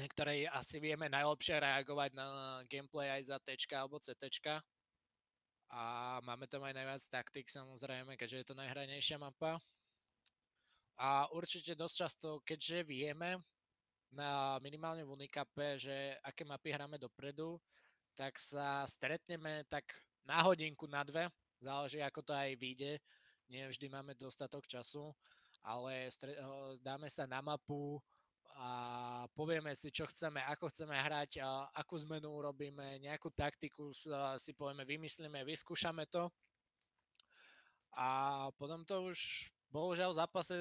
na 0.00 0.08
ktorej 0.08 0.48
asi 0.48 0.80
vieme 0.80 1.12
najlepšie 1.12 1.60
reagovať 1.60 2.16
na 2.16 2.26
gameplay 2.70 3.12
aj 3.12 3.22
za 3.28 3.36
T 3.42 3.52
alebo 3.76 4.00
CT. 4.00 4.32
A 5.68 6.16
máme 6.24 6.48
tam 6.48 6.64
aj 6.64 6.72
najviac 6.72 7.02
taktik 7.12 7.46
samozrejme, 7.52 8.16
keďže 8.16 8.36
je 8.40 8.46
to 8.48 8.56
najhranejšia 8.56 9.20
mapa. 9.20 9.60
A 10.98 11.28
určite 11.30 11.78
dosť 11.78 11.94
často, 11.94 12.28
keďže 12.42 12.88
vieme 12.88 13.38
na 14.10 14.56
minimálne 14.64 15.04
v 15.04 15.12
Unikape, 15.14 15.76
že 15.76 16.16
aké 16.24 16.42
mapy 16.48 16.72
hráme 16.72 16.96
dopredu, 16.96 17.60
tak 18.16 18.40
sa 18.40 18.82
stretneme 18.88 19.68
tak 19.68 19.84
na 20.24 20.42
hodinku, 20.42 20.88
na 20.88 21.04
dve 21.04 21.28
záleží 21.60 22.02
ako 22.02 22.22
to 22.22 22.32
aj 22.34 22.54
vyjde, 22.58 22.98
nie 23.50 23.64
vždy 23.66 23.86
máme 23.90 24.14
dostatok 24.14 24.66
času, 24.66 25.10
ale 25.64 26.08
dáme 26.80 27.10
sa 27.10 27.26
na 27.26 27.42
mapu 27.42 27.98
a 28.58 28.68
povieme 29.38 29.70
si, 29.78 29.94
čo 29.94 30.02
chceme, 30.10 30.42
ako 30.50 30.66
chceme 30.66 30.98
hrať, 30.98 31.38
a 31.46 31.70
akú 31.78 31.94
zmenu 32.02 32.26
urobíme, 32.26 32.98
nejakú 32.98 33.30
taktiku 33.30 33.94
si 34.34 34.52
povieme, 34.58 34.82
vymyslíme, 34.82 35.46
vyskúšame 35.46 36.10
to 36.10 36.26
a 37.94 38.08
potom 38.58 38.82
to 38.82 39.14
už 39.14 39.48
bohužiaľ 39.70 40.10
v 40.10 40.20
zápase 40.20 40.56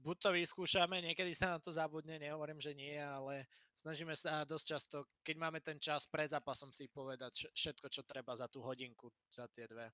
buď 0.00 0.16
to 0.20 0.30
vyskúšame, 0.32 1.00
niekedy 1.00 1.32
sa 1.32 1.56
na 1.56 1.58
to 1.60 1.72
zabudne, 1.72 2.16
nehovorím, 2.16 2.60
že 2.60 2.72
nie, 2.76 2.96
ale 2.96 3.48
snažíme 3.76 4.16
sa 4.16 4.44
dosť 4.44 4.66
často, 4.68 4.96
keď 5.20 5.36
máme 5.40 5.60
ten 5.60 5.76
čas 5.80 6.08
pred 6.08 6.28
zápasom 6.28 6.72
si 6.72 6.88
povedať 6.88 7.48
všetko, 7.52 7.86
čo 7.92 8.04
treba 8.04 8.32
za 8.36 8.48
tú 8.48 8.64
hodinku, 8.64 9.12
za 9.32 9.48
tie 9.52 9.68
dve. 9.68 9.92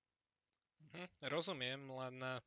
Mhm, 0.90 1.06
rozumiem, 1.30 1.80
len 1.86 2.16
eh, 2.22 2.38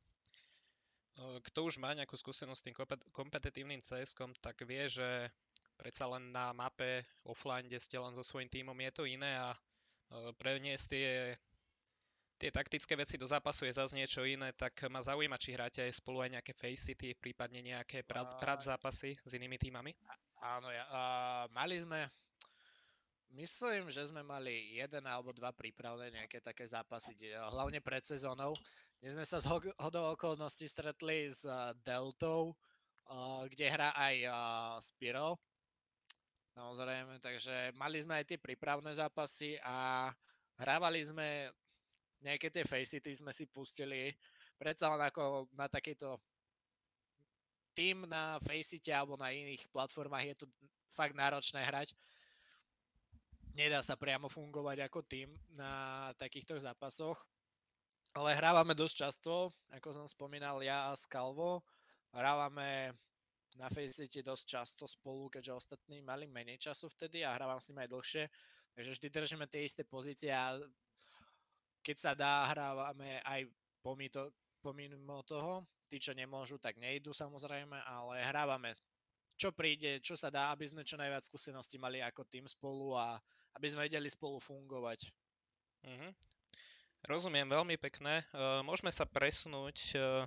kto 1.14 1.70
už 1.70 1.78
má 1.78 1.94
nejakú 1.94 2.18
skúsenosť 2.18 2.58
s 2.58 2.66
tým 2.66 2.76
kompetitívnym 3.14 3.78
cs 3.78 4.18
tak 4.42 4.66
vie, 4.66 4.90
že 4.90 5.30
predsa 5.78 6.06
len 6.10 6.30
na 6.34 6.50
mape 6.54 7.06
offline, 7.26 7.66
kde 7.66 7.78
ste 7.82 7.96
len 7.98 8.14
so 8.14 8.22
svojím 8.22 8.50
tímom, 8.50 8.78
je 8.78 8.92
to 8.94 9.04
iné 9.06 9.38
a 9.38 9.54
eh, 9.54 10.30
preniesť 10.38 10.86
tie 10.90 11.10
tie 12.34 12.50
taktické 12.50 12.98
veci 12.98 13.14
do 13.14 13.24
zápasu 13.24 13.64
je 13.64 13.78
zase 13.78 13.94
niečo 13.94 14.26
iné, 14.26 14.50
tak 14.52 14.74
ma 14.90 14.98
zaujíma, 15.00 15.38
či 15.38 15.54
hráte 15.54 15.80
aj 15.86 16.02
spolu 16.02 16.26
aj 16.26 16.34
nejaké 16.34 16.52
Face 16.52 16.90
City, 16.90 17.14
prípadne 17.14 17.62
nejaké 17.62 18.02
prac, 18.02 18.34
prac 18.42 18.60
zápasy 18.60 19.14
s 19.16 19.32
inými 19.38 19.54
týmami? 19.54 19.94
Áno, 20.42 20.68
ja, 20.68 20.84
uh, 20.90 21.44
mali 21.54 21.78
sme, 21.78 22.10
myslím, 23.38 23.88
že 23.88 24.10
sme 24.10 24.20
mali 24.26 24.76
jeden 24.76 25.06
alebo 25.06 25.32
dva 25.32 25.54
prípravné 25.54 26.10
nejaké 26.10 26.42
také 26.42 26.66
zápasy, 26.66 27.14
hlavne 27.54 27.80
pred 27.80 28.02
sezónou, 28.02 28.52
kde 29.04 29.20
sme 29.20 29.28
sa 29.28 29.36
z 29.36 29.52
hodou 29.84 30.16
okolností 30.16 30.64
stretli 30.64 31.28
s 31.28 31.44
uh, 31.44 31.76
Deltou, 31.84 32.56
uh, 33.12 33.44
kde 33.52 33.68
hrá 33.68 33.92
aj 33.92 34.16
uh, 34.24 34.34
Spiro. 34.80 35.36
Samozrejme, 36.56 37.20
takže 37.20 37.76
mali 37.76 38.00
sme 38.00 38.16
aj 38.16 38.32
tie 38.32 38.40
prípravné 38.40 38.96
zápasy 38.96 39.60
a 39.60 40.08
hrávali 40.56 41.04
sme 41.04 41.52
nejaké 42.24 42.48
tie 42.48 42.64
facety 42.64 43.12
sme 43.12 43.28
si 43.28 43.44
pustili, 43.44 44.08
predsa 44.56 44.88
len 44.88 45.04
ako 45.04 45.52
na 45.52 45.68
takýto 45.68 46.16
tým 47.76 48.08
na 48.08 48.40
Facete 48.40 48.88
alebo 48.88 49.20
na 49.20 49.36
iných 49.36 49.68
platformách 49.68 50.32
je 50.32 50.36
to 50.40 50.46
fakt 50.88 51.12
náročné 51.12 51.60
hrať. 51.60 51.92
Nedá 53.52 53.84
sa 53.84 54.00
priamo 54.00 54.32
fungovať 54.32 54.88
ako 54.88 55.04
tým 55.04 55.28
na 55.52 56.08
takýchto 56.16 56.56
zápasoch. 56.56 57.33
Ale 58.14 58.30
hrávame 58.38 58.78
dosť 58.78 58.94
často, 58.94 59.50
ako 59.74 59.90
som 59.90 60.06
spomínal 60.06 60.62
ja 60.62 60.90
a 60.90 60.94
Skalvo. 60.94 61.66
Hrávame 62.14 62.94
na 63.58 63.66
Facete 63.66 64.22
dosť 64.22 64.44
často 64.46 64.86
spolu, 64.86 65.26
keďže 65.26 65.58
ostatní 65.58 65.98
mali 65.98 66.30
menej 66.30 66.62
času 66.62 66.86
vtedy 66.94 67.26
a 67.26 67.34
hrávam 67.34 67.58
s 67.58 67.74
nimi 67.74 67.82
aj 67.82 67.90
dlhšie. 67.90 68.24
Takže 68.74 68.90
vždy 68.94 69.08
držíme 69.10 69.46
tie 69.50 69.66
isté 69.66 69.82
pozície 69.82 70.30
a 70.30 70.54
keď 71.82 71.96
sa 71.98 72.12
dá, 72.14 72.46
hrávame 72.54 73.18
aj 73.26 73.50
pomimo 74.62 75.18
toho. 75.26 75.66
Tí, 75.90 75.98
čo 75.98 76.14
nemôžu, 76.14 76.56
tak 76.62 76.78
nejdu 76.78 77.10
samozrejme, 77.10 77.76
ale 77.82 78.22
hrávame 78.24 78.78
čo 79.34 79.50
príde, 79.50 79.98
čo 79.98 80.14
sa 80.14 80.30
dá, 80.30 80.54
aby 80.54 80.64
sme 80.70 80.86
čo 80.86 80.94
najviac 80.94 81.26
skúseností 81.26 81.76
mali 81.82 81.98
ako 81.98 82.22
tým 82.30 82.46
spolu 82.46 82.94
a 82.94 83.18
aby 83.58 83.66
sme 83.66 83.90
vedeli 83.90 84.06
spolu 84.06 84.38
fungovať. 84.38 85.10
Mm-hmm. 85.82 86.10
Rozumiem 87.04 87.44
veľmi 87.44 87.76
pekne. 87.76 88.24
Uh, 88.32 88.64
môžeme 88.64 88.88
sa 88.88 89.04
presunúť 89.04 89.76
uh, 89.92 90.24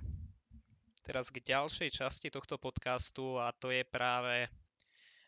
teraz 1.02 1.34
k 1.34 1.42
ďalšej 1.42 1.90
časti 1.90 2.30
tohto 2.30 2.62
podcastu 2.62 3.42
a 3.42 3.50
to 3.50 3.74
je 3.74 3.82
práve 3.82 4.46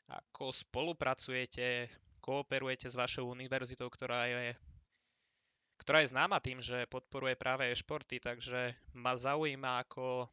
ako 0.05 0.53
spolupracujete, 0.53 1.89
kooperujete 2.21 2.85
s 2.85 2.93
vašou 2.93 3.33
univerzitou, 3.33 3.89
ktorá 3.89 4.29
je 4.29 4.53
ktorá 5.79 6.03
je 6.03 6.11
známa 6.11 6.43
tým, 6.43 6.59
že 6.59 6.85
podporuje 6.91 7.39
práve 7.39 7.71
e-športy, 7.71 8.19
takže 8.19 8.75
ma 8.91 9.15
zaujíma, 9.15 9.87
ako, 9.87 10.27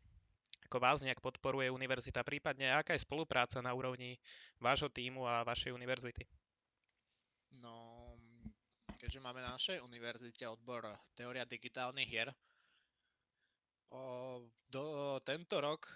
ako 0.67 0.77
vás 0.83 1.07
nejak 1.07 1.23
podporuje 1.23 1.71
univerzita, 1.71 2.27
prípadne 2.27 2.75
aká 2.75 2.99
je 2.99 3.07
spolupráca 3.07 3.63
na 3.63 3.71
úrovni 3.71 4.19
vášho 4.59 4.91
týmu 4.91 5.23
a 5.23 5.47
vašej 5.47 5.71
univerzity. 5.71 6.27
No, 7.63 7.86
keďže 9.07 9.23
máme 9.23 9.39
na 9.39 9.55
našej 9.55 9.87
univerzite 9.87 10.51
odbor 10.51 10.83
Teória 11.15 11.47
digitálnych 11.47 12.11
hier, 12.11 12.27
o, 13.95 14.43
do, 14.67 15.15
tento 15.23 15.63
rok, 15.63 15.87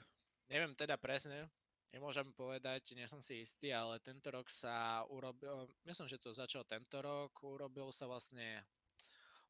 neviem 0.46 0.70
teda 0.78 0.94
presne, 0.94 1.50
nemôžem 1.90 2.30
povedať, 2.30 2.94
nie 2.94 3.10
som 3.10 3.18
si 3.18 3.42
istý, 3.42 3.74
ale 3.74 3.98
tento 3.98 4.30
rok 4.30 4.46
sa 4.46 5.02
urobil, 5.10 5.66
myslím, 5.90 6.06
že 6.06 6.22
to 6.22 6.30
začal 6.30 6.62
tento 6.62 7.02
rok, 7.02 7.34
urobil 7.42 7.90
sa 7.90 8.06
vlastne 8.06 8.62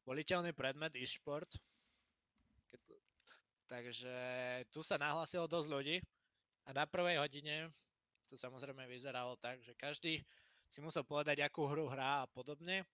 voliteľný 0.09 0.57
predmet 0.57 0.97
e-sport. 0.97 1.53
Takže 3.69 4.17
tu 4.73 4.81
sa 4.81 4.97
nahlásilo 4.97 5.45
dosť 5.45 5.69
ľudí 5.69 6.01
a 6.65 6.73
na 6.73 6.89
prvej 6.89 7.21
hodine 7.21 7.69
to 8.25 8.33
samozrejme 8.33 8.89
vyzeralo 8.89 9.37
tak, 9.37 9.61
že 9.61 9.77
každý 9.77 10.17
si 10.65 10.79
musel 10.81 11.05
povedať, 11.05 11.45
akú 11.45 11.69
hru 11.69 11.91
hrá 11.91 12.25
a 12.25 12.31
podobne. 12.31 12.87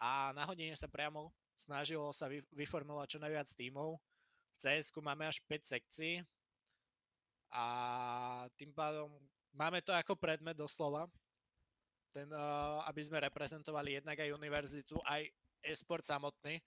A 0.00 0.32
na 0.32 0.48
hodine 0.48 0.72
sa 0.72 0.88
priamo 0.88 1.28
snažilo 1.60 2.08
sa 2.16 2.32
vyformovať 2.56 3.06
čo 3.16 3.18
najviac 3.20 3.48
tímov. 3.52 4.00
V 4.56 4.56
cs 4.56 4.88
máme 4.96 5.28
až 5.28 5.44
5 5.44 5.76
sekcií 5.76 6.24
a 7.52 7.66
tým 8.56 8.72
pádom 8.72 9.12
máme 9.52 9.82
to 9.84 9.92
ako 9.92 10.16
predmet 10.16 10.56
doslova, 10.56 11.10
ten, 12.10 12.26
uh, 12.30 12.82
aby 12.90 13.00
sme 13.06 13.22
reprezentovali 13.22 13.98
jednak 13.98 14.18
aj 14.18 14.34
univerzitu, 14.34 14.98
aj 15.06 15.26
e-sport 15.62 16.02
samotný. 16.02 16.58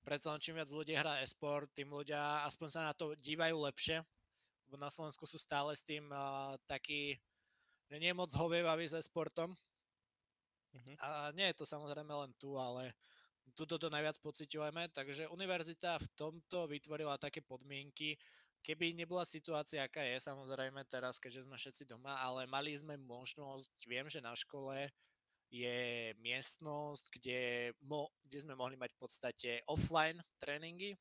Predsa 0.00 0.32
len 0.32 0.40
čím 0.40 0.56
viac 0.56 0.70
ľudí 0.72 0.96
hrá 0.96 1.20
e-sport, 1.20 1.68
tým 1.72 1.92
ľudia 1.92 2.44
aspoň 2.48 2.68
sa 2.68 2.80
na 2.88 2.92
to 2.96 3.16
dívajú 3.20 3.56
lepšie. 3.68 4.00
Na 4.76 4.88
Slovensku 4.88 5.26
sú 5.26 5.36
stále 5.36 5.74
s 5.76 5.82
tým 5.84 6.08
uh, 6.12 6.56
takí, 6.68 7.16
nie 7.90 8.12
moc 8.14 8.30
hovievaví 8.32 8.86
s 8.86 8.96
e-sportom. 8.96 9.52
Uh-huh. 10.70 10.94
A 11.02 11.08
nie 11.34 11.46
je 11.50 11.58
to 11.58 11.66
samozrejme 11.66 12.10
len 12.10 12.32
tu, 12.38 12.54
ale 12.54 12.94
tuto 13.54 13.76
to 13.76 13.90
najviac 13.90 14.14
pociťujeme, 14.22 14.94
takže 14.94 15.30
univerzita 15.30 15.98
v 15.98 16.08
tomto 16.14 16.70
vytvorila 16.70 17.18
také 17.18 17.42
podmienky, 17.42 18.14
keby 18.62 18.92
nebola 18.94 19.26
situácia, 19.26 19.82
aká 19.82 20.04
je, 20.04 20.20
samozrejme 20.20 20.84
teraz, 20.86 21.18
keďže 21.18 21.48
sme 21.48 21.56
všetci 21.56 21.88
doma, 21.88 22.14
ale 22.20 22.46
mali 22.46 22.70
sme 22.76 22.94
možnosť, 23.00 23.72
viem, 23.88 24.06
že 24.06 24.22
na 24.22 24.36
škole 24.36 24.86
je 25.50 26.14
miestnosť, 26.22 27.10
kde, 27.10 27.74
mo, 27.82 28.06
kde 28.22 28.38
sme 28.46 28.54
mohli 28.54 28.78
mať 28.78 28.94
v 28.94 29.00
podstate 29.02 29.50
offline 29.66 30.22
tréningy. 30.38 30.94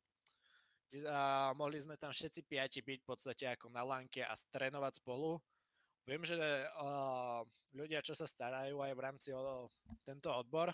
A 1.05 1.53
mohli 1.53 1.77
sme 1.77 2.01
tam 2.01 2.09
všetci 2.09 2.49
piati 2.49 2.81
byť 2.81 3.05
v 3.05 3.07
podstate 3.07 3.45
ako 3.45 3.69
na 3.69 3.85
lanke 3.85 4.25
a 4.25 4.33
strénovať 4.33 5.05
spolu. 5.05 5.37
Viem, 6.07 6.23
že 6.25 6.37
uh, 6.37 7.43
ľudia, 7.73 8.01
čo 8.01 8.17
sa 8.17 8.25
starajú 8.25 8.81
aj 8.81 8.93
v 8.93 9.03
rámci 9.03 9.29
o 9.35 9.69
tento 10.05 10.31
odbor, 10.33 10.73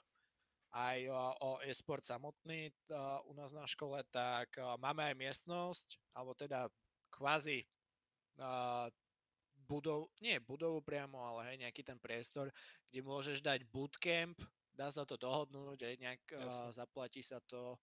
aj 0.75 1.07
uh, 1.07 1.31
o 1.39 1.51
e-sport 1.63 2.03
samotný 2.03 2.71
uh, 2.91 3.23
u 3.27 3.33
nás 3.35 3.55
na 3.55 3.63
škole, 3.63 3.99
tak 4.11 4.51
uh, 4.59 4.75
máme 4.75 5.07
aj 5.07 5.15
miestnosť, 5.15 5.87
alebo 6.15 6.35
teda 6.35 6.67
kvázi 7.11 7.63
uh, 8.39 8.91
budov, 9.65 10.11
nie 10.19 10.39
budovu 10.43 10.83
priamo, 10.83 11.19
ale 11.23 11.51
hej, 11.51 11.67
nejaký 11.67 11.81
ten 11.83 11.99
priestor, 11.99 12.51
kde 12.91 13.01
môžeš 13.01 13.39
dať 13.39 13.63
bootcamp, 13.71 14.35
dá 14.75 14.91
sa 14.91 15.07
to 15.07 15.15
dohodnúť, 15.15 15.79
aj 15.79 15.95
nejak 15.99 16.23
uh, 16.35 16.69
zaplatí 16.75 17.23
sa 17.23 17.39
to, 17.43 17.79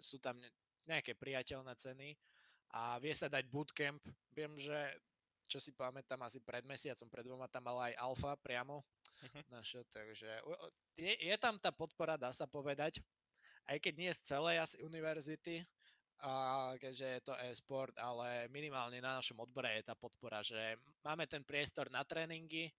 sú 0.00 0.16
tam 0.18 0.40
nejaké 0.88 1.14
priateľné 1.14 1.72
ceny 1.76 2.16
a 2.74 2.96
vie 2.98 3.12
sa 3.12 3.28
dať 3.28 3.44
bootcamp. 3.52 4.02
Viem, 4.32 4.56
že 4.56 4.76
čo 5.46 5.58
si 5.60 5.70
pamätám, 5.74 6.20
asi 6.24 6.40
pred 6.40 6.64
mesiacom, 6.64 7.08
pred 7.10 7.24
dvoma 7.26 7.46
tam 7.48 7.66
mala 7.66 7.92
aj 7.92 7.94
alfa 8.00 8.32
priamo 8.40 8.80
uh-huh. 8.82 9.42
naša, 9.52 9.84
takže 9.90 10.30
je, 10.96 11.12
je 11.28 11.36
tam 11.38 11.58
tá 11.60 11.70
podpora, 11.70 12.20
dá 12.20 12.32
sa 12.32 12.48
povedať, 12.48 13.02
aj 13.68 13.78
keď 13.78 13.94
nie 13.94 14.10
z 14.10 14.20
celej 14.26 14.56
asi 14.58 14.76
univerzity, 14.82 15.62
a 16.22 16.70
keďže 16.78 17.06
je 17.06 17.20
to 17.26 17.34
e-sport, 17.50 17.98
ale 17.98 18.46
minimálne 18.54 19.02
na 19.02 19.18
našom 19.18 19.42
odbore 19.42 19.66
je 19.74 19.82
tá 19.82 19.98
podpora, 19.98 20.38
že 20.38 20.78
máme 21.02 21.26
ten 21.26 21.42
priestor 21.42 21.90
na 21.90 22.06
tréningy 22.06 22.70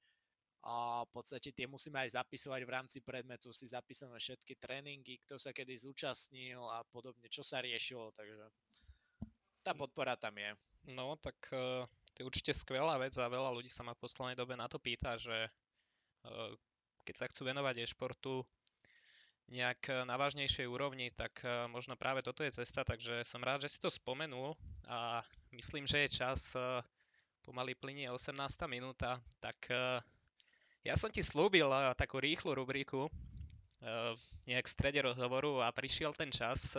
a 0.63 1.03
v 1.03 1.11
podstate 1.11 1.51
tie 1.51 1.67
musíme 1.67 1.99
aj 1.99 2.23
zapisovať 2.23 2.61
v 2.63 2.71
rámci 2.71 2.97
predmetu, 3.03 3.51
si 3.51 3.67
zapísame 3.67 4.15
všetky 4.15 4.55
tréningy, 4.55 5.19
kto 5.27 5.35
sa 5.35 5.51
kedy 5.51 5.75
zúčastnil 5.75 6.63
a 6.71 6.87
podobne, 6.87 7.27
čo 7.27 7.43
sa 7.43 7.59
riešilo, 7.59 8.15
takže 8.15 8.47
tá 9.59 9.75
podpora 9.75 10.15
tam 10.15 10.39
je. 10.39 10.55
No, 10.95 11.19
tak 11.19 11.35
uh, 11.51 11.83
to 12.13 12.21
je 12.21 12.29
určite 12.29 12.53
skvelá 12.53 12.97
vec 13.01 13.17
a 13.17 13.25
veľa 13.25 13.49
ľudí 13.53 13.69
sa 13.69 13.81
ma 13.81 13.97
v 13.97 14.03
poslednej 14.05 14.37
dobe 14.37 14.53
na 14.53 14.69
to 14.69 14.77
pýta, 14.77 15.17
že 15.17 15.49
uh, 16.25 16.53
keď 17.03 17.15
sa 17.17 17.29
chcú 17.29 17.49
venovať 17.49 17.83
e-športu, 17.83 18.45
nejak 19.51 19.81
eh, 19.91 19.95
na 20.07 20.15
vážnejšej 20.15 20.67
úrovni, 20.69 21.11
tak 21.13 21.43
eh, 21.43 21.67
možno 21.67 21.99
práve 21.99 22.23
toto 22.23 22.41
je 22.41 22.55
cesta, 22.55 22.87
takže 22.87 23.27
som 23.27 23.43
rád, 23.43 23.65
že 23.65 23.75
si 23.75 23.79
to 23.81 23.91
spomenul 23.91 24.55
a 24.87 25.19
myslím, 25.51 25.85
že 25.85 26.07
je 26.07 26.17
čas, 26.23 26.55
pomaly 27.43 27.75
plinie 27.75 28.07
18. 28.07 28.39
minúta, 28.71 29.19
tak 29.43 29.67
ja 30.79 30.95
som 30.95 31.11
ti 31.11 31.19
slúbil 31.19 31.67
takú 31.99 32.23
rýchlu 32.23 32.55
rubriku 32.55 33.11
nejak 34.47 34.63
v 34.63 34.71
strede 34.71 35.03
rozhovoru 35.03 35.59
a 35.59 35.75
prišiel 35.75 36.15
ten 36.15 36.31
čas, 36.31 36.71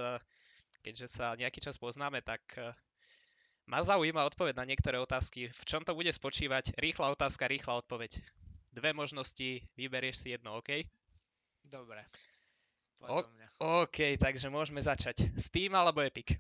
keďže 0.81 1.21
sa 1.21 1.37
nejaký 1.37 1.61
čas 1.61 1.77
poznáme, 1.77 2.25
tak 2.25 2.41
ma 3.67 3.81
zaujíma 3.81 4.25
odpoveď 4.29 4.55
na 4.61 4.69
niektoré 4.69 5.01
otázky. 5.01 5.49
V 5.49 5.63
čom 5.65 5.83
to 5.85 5.97
bude 5.97 6.11
spočívať? 6.13 6.77
Rýchla 6.77 7.13
otázka, 7.17 7.49
rýchla 7.49 7.81
odpoveď. 7.81 8.21
Dve 8.75 8.91
možnosti, 8.93 9.63
vyberieš 9.79 10.17
si 10.19 10.29
jedno, 10.35 10.59
OK? 10.59 10.85
Dobre. 11.65 12.05
O- 13.05 13.25
OK, 13.85 14.17
takže 14.17 14.49
môžeme 14.49 14.81
začať. 14.81 15.29
Steam 15.37 15.77
alebo 15.77 16.01
Epic? 16.01 16.37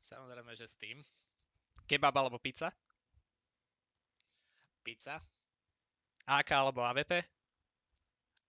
Samozrejme, 0.00 0.54
že 0.54 0.70
Steam. 0.70 1.02
Kebab 1.84 2.14
alebo 2.14 2.38
pizza? 2.38 2.70
Pizza. 4.86 5.20
AK 6.30 6.48
alebo 6.54 6.80
AVP? 6.86 7.20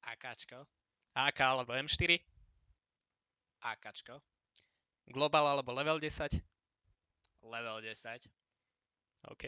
AKčko. 0.05 0.63
AK 1.17 1.39
alebo 1.41 1.73
M4? 1.73 2.21
AKčko. 3.62 4.21
Global 5.12 5.45
alebo 5.49 5.73
level 5.73 5.97
10? 5.99 6.51
Level 7.41 7.82
10. 7.82 8.30
OK. 9.34 9.45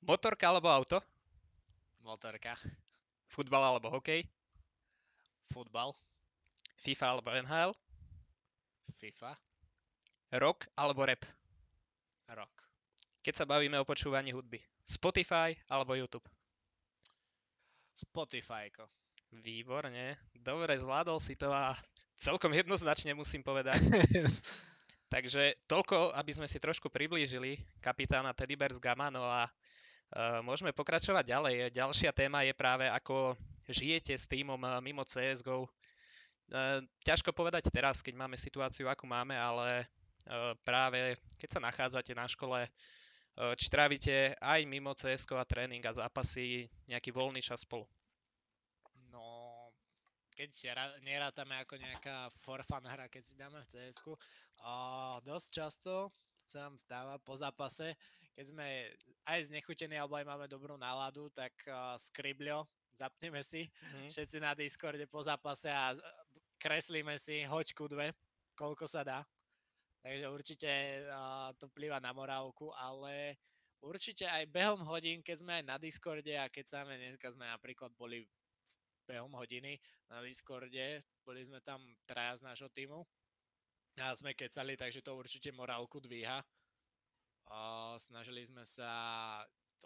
Motorka 0.00 0.48
alebo 0.48 0.68
auto? 0.72 0.98
Motorka. 2.00 2.56
Futbal 3.28 3.62
alebo 3.62 3.92
hokej? 3.92 4.24
Futbal. 5.52 5.92
FIFA 6.80 7.06
alebo 7.12 7.28
NHL? 7.30 7.70
FIFA. 8.96 9.32
Rock 10.40 10.68
alebo 10.76 11.04
rap? 11.04 11.22
Rock. 12.32 12.54
Keď 13.20 13.34
sa 13.36 13.44
bavíme 13.44 13.76
o 13.76 13.84
počúvaní 13.84 14.32
hudby. 14.32 14.62
Spotify 14.84 15.52
alebo 15.68 15.92
YouTube? 15.92 16.24
Spotify. 17.92 18.72
Výborne. 19.30 20.16
Dobre, 20.32 20.80
zvládol 20.80 21.20
si 21.20 21.36
to 21.36 21.52
a 21.52 21.76
celkom 22.16 22.50
jednoznačne 22.56 23.12
musím 23.12 23.44
povedať. 23.44 23.76
Takže 25.10 25.58
toľko, 25.66 26.14
aby 26.14 26.30
sme 26.30 26.46
si 26.46 26.62
trošku 26.62 26.86
priblížili 26.86 27.58
kapitána 27.82 28.30
Teddy 28.30 28.54
Bears 28.54 28.78
Gamma, 28.78 29.10
no 29.10 29.26
a 29.26 29.50
uh, 29.50 30.38
môžeme 30.46 30.70
pokračovať 30.70 31.26
ďalej. 31.26 31.54
Ďalšia 31.74 32.14
téma 32.14 32.46
je 32.46 32.54
práve 32.54 32.86
ako 32.86 33.34
žijete 33.70 34.14
s 34.14 34.26
týmom 34.26 34.58
eh, 34.66 34.78
mimo 34.82 35.06
CSGO. 35.06 35.66
Eh, 36.50 36.82
ťažko 37.06 37.30
povedať 37.34 37.70
teraz, 37.70 38.02
keď 38.02 38.18
máme 38.18 38.38
situáciu, 38.38 38.90
akú 38.90 39.06
máme, 39.06 39.38
ale 39.38 39.86
eh, 40.26 40.54
práve 40.66 41.18
keď 41.38 41.48
sa 41.58 41.60
nachádzate 41.62 42.12
na 42.14 42.26
škole, 42.26 42.66
či 43.56 43.72
trávite 43.72 44.36
aj 44.42 44.68
mimo 44.68 44.92
CSGO 44.92 45.38
a 45.40 45.48
tréning 45.48 45.80
a 45.86 45.96
zápasy 45.96 46.68
nejaký 46.90 47.08
voľný 47.14 47.40
čas 47.40 47.64
spolu? 47.64 47.88
Keď 50.40 50.72
nerátame 51.04 51.52
ako 51.60 51.76
nejaká 51.76 52.32
for 52.40 52.64
fun 52.64 52.80
hra, 52.80 53.12
keď 53.12 53.20
si 53.20 53.36
dáme 53.36 53.60
v 53.60 54.16
a 54.64 54.72
dosť 55.20 55.48
často 55.52 56.08
sa 56.48 56.64
nám 56.64 56.80
stáva 56.80 57.20
po 57.20 57.36
zápase, 57.36 57.92
keď 58.32 58.44
sme 58.48 58.66
aj 59.28 59.52
znechutení, 59.52 60.00
alebo 60.00 60.16
aj 60.16 60.24
máme 60.24 60.48
dobrú 60.48 60.80
náladu, 60.80 61.28
tak 61.28 61.52
uh, 61.68 61.92
skriblio, 62.00 62.64
zapneme 62.96 63.44
si 63.44 63.68
mm. 63.68 64.08
všetci 64.08 64.40
na 64.40 64.56
Discorde 64.56 65.04
po 65.04 65.20
zápase 65.20 65.68
a 65.68 65.92
kreslíme 66.56 67.20
si 67.20 67.44
hoďku 67.44 67.84
dve, 67.84 68.16
koľko 68.56 68.88
sa 68.88 69.04
dá. 69.04 69.20
Takže 70.00 70.24
určite 70.32 70.70
uh, 71.04 71.52
to 71.60 71.68
vplyva 71.68 72.00
na 72.00 72.16
morálku, 72.16 72.72
ale 72.72 73.36
určite 73.84 74.24
aj 74.24 74.48
behom 74.48 74.80
hodín, 74.88 75.20
keď 75.20 75.36
sme 75.36 75.52
aj 75.60 75.64
na 75.68 75.76
Discorde 75.76 76.32
a 76.32 76.48
keď 76.48 76.64
sa 76.64 76.88
dneska 76.88 77.28
sme 77.28 77.44
napríklad 77.44 77.92
boli 77.92 78.24
behom 79.10 79.34
hodiny 79.34 79.74
na 80.06 80.22
Discorde, 80.22 81.02
boli 81.26 81.42
sme 81.42 81.58
tam 81.58 81.82
traja 82.06 82.38
z 82.38 82.46
nášho 82.46 82.70
týmu 82.70 83.02
a 83.98 84.14
sme 84.14 84.38
kecali, 84.38 84.78
takže 84.78 85.02
to 85.02 85.18
určite 85.18 85.50
morálku 85.50 85.98
dvíha. 85.98 86.38
A 87.50 87.58
snažili 87.98 88.46
sme 88.46 88.62
sa 88.62 88.86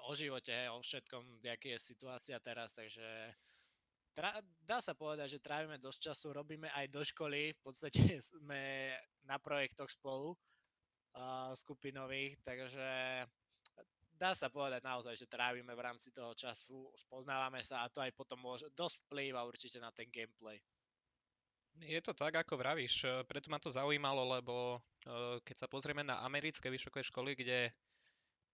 o 0.05 0.13
živote, 0.13 0.53
o 0.69 0.85
všetkom, 0.85 1.41
aký 1.41 1.73
je 1.73 1.81
situácia 1.81 2.37
teraz, 2.37 2.77
takže 2.77 3.33
tra- 4.13 4.45
dá 4.61 4.85
sa 4.85 4.93
povedať, 4.93 5.39
že 5.39 5.45
trávime 5.45 5.81
dosť 5.81 6.13
času, 6.13 6.37
robíme 6.37 6.69
aj 6.77 6.87
do 6.93 7.01
školy, 7.01 7.57
v 7.57 7.61
podstate 7.65 8.01
sme 8.37 8.93
na 9.25 9.41
projektoch 9.41 9.89
spolu 9.89 10.37
uh, 10.37 11.57
skupinových, 11.57 12.37
takže 12.45 13.25
dá 14.15 14.33
sa 14.33 14.49
povedať 14.49 14.81
naozaj, 14.81 15.15
že 15.19 15.27
trávime 15.31 15.75
v 15.75 15.85
rámci 15.85 16.15
toho 16.15 16.33
času, 16.33 16.91
spoznávame 16.97 17.61
sa 17.61 17.85
a 17.85 17.91
to 17.91 18.01
aj 18.01 18.15
potom 18.15 18.39
môže, 18.39 18.71
dosť 18.73 19.05
vplýva 19.07 19.43
určite 19.45 19.83
na 19.83 19.91
ten 19.91 20.07
gameplay. 20.09 20.63
Je 21.83 21.99
to 21.99 22.15
tak, 22.15 22.39
ako 22.39 22.55
vravíš. 22.55 23.27
Preto 23.27 23.51
ma 23.51 23.59
to 23.59 23.67
zaujímalo, 23.67 24.39
lebo 24.39 24.79
keď 25.43 25.57
sa 25.59 25.67
pozrieme 25.67 26.07
na 26.07 26.23
americké 26.23 26.71
vysoké 26.71 27.03
školy, 27.03 27.35
kde 27.35 27.75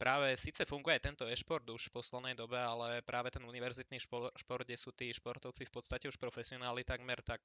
práve 0.01 0.33
síce 0.41 0.65
funguje 0.65 0.97
tento 0.97 1.29
e-šport 1.29 1.69
už 1.69 1.93
v 1.93 2.01
poslednej 2.01 2.33
dobe, 2.33 2.57
ale 2.57 3.05
práve 3.05 3.29
ten 3.29 3.45
univerzitný 3.45 4.01
šport, 4.01 4.65
kde 4.65 4.81
sú 4.81 4.97
tí 4.97 5.13
športovci 5.13 5.69
v 5.69 5.75
podstate 5.77 6.09
už 6.09 6.17
profesionáli 6.17 6.81
takmer, 6.81 7.21
tak 7.21 7.45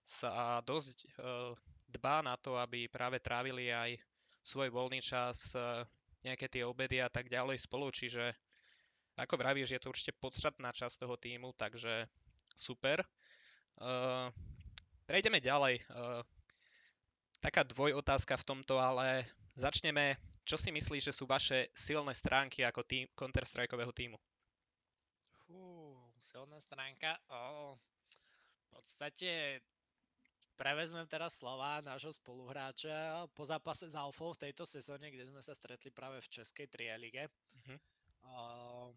sa 0.00 0.64
dosť 0.64 1.04
dbá 1.92 2.24
na 2.24 2.40
to, 2.40 2.56
aby 2.56 2.88
práve 2.88 3.20
trávili 3.20 3.68
aj 3.68 4.00
svoj 4.40 4.72
voľný 4.72 5.04
čas, 5.04 5.52
nejaké 6.24 6.50
tie 6.50 6.66
obedy 6.66 6.98
a 6.98 7.10
tak 7.10 7.30
ďalej 7.30 7.62
spolu, 7.62 7.90
čiže 7.94 8.34
ako 9.18 9.34
vravíš, 9.34 9.74
je 9.74 9.80
to 9.82 9.90
určite 9.90 10.14
podstatná 10.22 10.70
časť 10.70 11.02
toho 11.02 11.18
týmu, 11.18 11.50
takže 11.58 12.06
super. 12.54 13.02
Uh, 13.78 14.30
Prejdeme 15.08 15.40
ďalej. 15.40 15.80
Uh, 15.88 16.20
taká 17.40 17.64
dvojotázka 17.64 18.36
v 18.36 18.46
tomto, 18.46 18.76
ale 18.76 19.24
začneme. 19.56 20.20
Čo 20.44 20.60
si 20.60 20.68
myslíš, 20.68 21.08
že 21.08 21.16
sú 21.16 21.24
vaše 21.24 21.72
silné 21.72 22.12
stránky 22.12 22.60
ako 22.60 22.84
tým, 22.84 23.08
Counter-Strikeového 23.16 23.88
týmu? 23.96 24.20
Fú, 25.48 25.96
silná 26.20 26.60
stránka. 26.60 27.16
Oh, 27.32 27.72
v 27.72 28.66
podstate 28.76 29.64
prevezmem 30.58 31.06
teraz 31.06 31.38
slova 31.38 31.78
nášho 31.86 32.10
spoluhráča 32.10 33.30
po 33.32 33.46
zápase 33.46 33.86
s 33.86 33.94
Alfou 33.94 34.34
v 34.34 34.50
tejto 34.50 34.66
sezóne, 34.66 35.08
kde 35.08 35.30
sme 35.30 35.38
sa 35.38 35.54
stretli 35.54 35.94
práve 35.94 36.18
v 36.18 36.42
Českej 36.42 36.66
trielige. 36.66 37.30
Uh, 38.26 38.90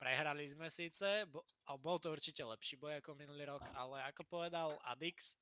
Prehrali 0.00 0.48
sme 0.48 0.72
síce, 0.72 1.28
bo, 1.28 1.44
bol 1.76 2.00
to 2.00 2.08
určite 2.08 2.40
lepší 2.40 2.80
boj 2.80 3.04
ako 3.04 3.20
minulý 3.20 3.44
rok, 3.52 3.60
ale 3.76 4.00
ako 4.08 4.24
povedal 4.24 4.72
Adix, 4.88 5.36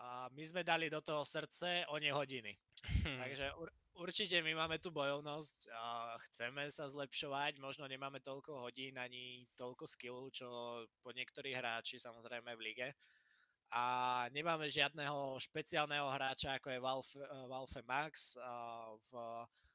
a 0.00 0.32
my 0.32 0.44
sme 0.48 0.64
dali 0.64 0.88
do 0.88 1.04
toho 1.04 1.28
srdce 1.28 1.84
o 1.92 2.00
hodiny. 2.00 2.56
Hmm. 3.04 3.20
Takže 3.20 3.52
ur, 3.60 3.68
určite 4.00 4.40
my 4.40 4.56
máme 4.56 4.80
tu 4.80 4.88
bojovnosť, 4.94 5.68
a 5.76 6.16
chceme 6.24 6.70
sa 6.72 6.88
zlepšovať, 6.88 7.60
možno 7.60 7.84
nemáme 7.84 8.24
toľko 8.24 8.64
hodín 8.64 8.96
ani 8.96 9.44
toľko 9.52 9.84
skillu, 9.84 10.32
čo 10.32 10.48
po 11.04 11.12
niektorí 11.12 11.52
hráči 11.52 12.00
samozrejme 12.00 12.56
v 12.56 12.64
lige. 12.64 12.88
A 13.68 13.84
nemáme 14.32 14.72
žiadneho 14.72 15.36
špeciálneho 15.44 16.08
hráča, 16.08 16.56
ako 16.56 16.72
je 16.72 16.80
Valve, 16.80 17.14
Valve 17.48 17.82
Max. 17.84 18.38
A 18.40 18.88
v 18.96 19.10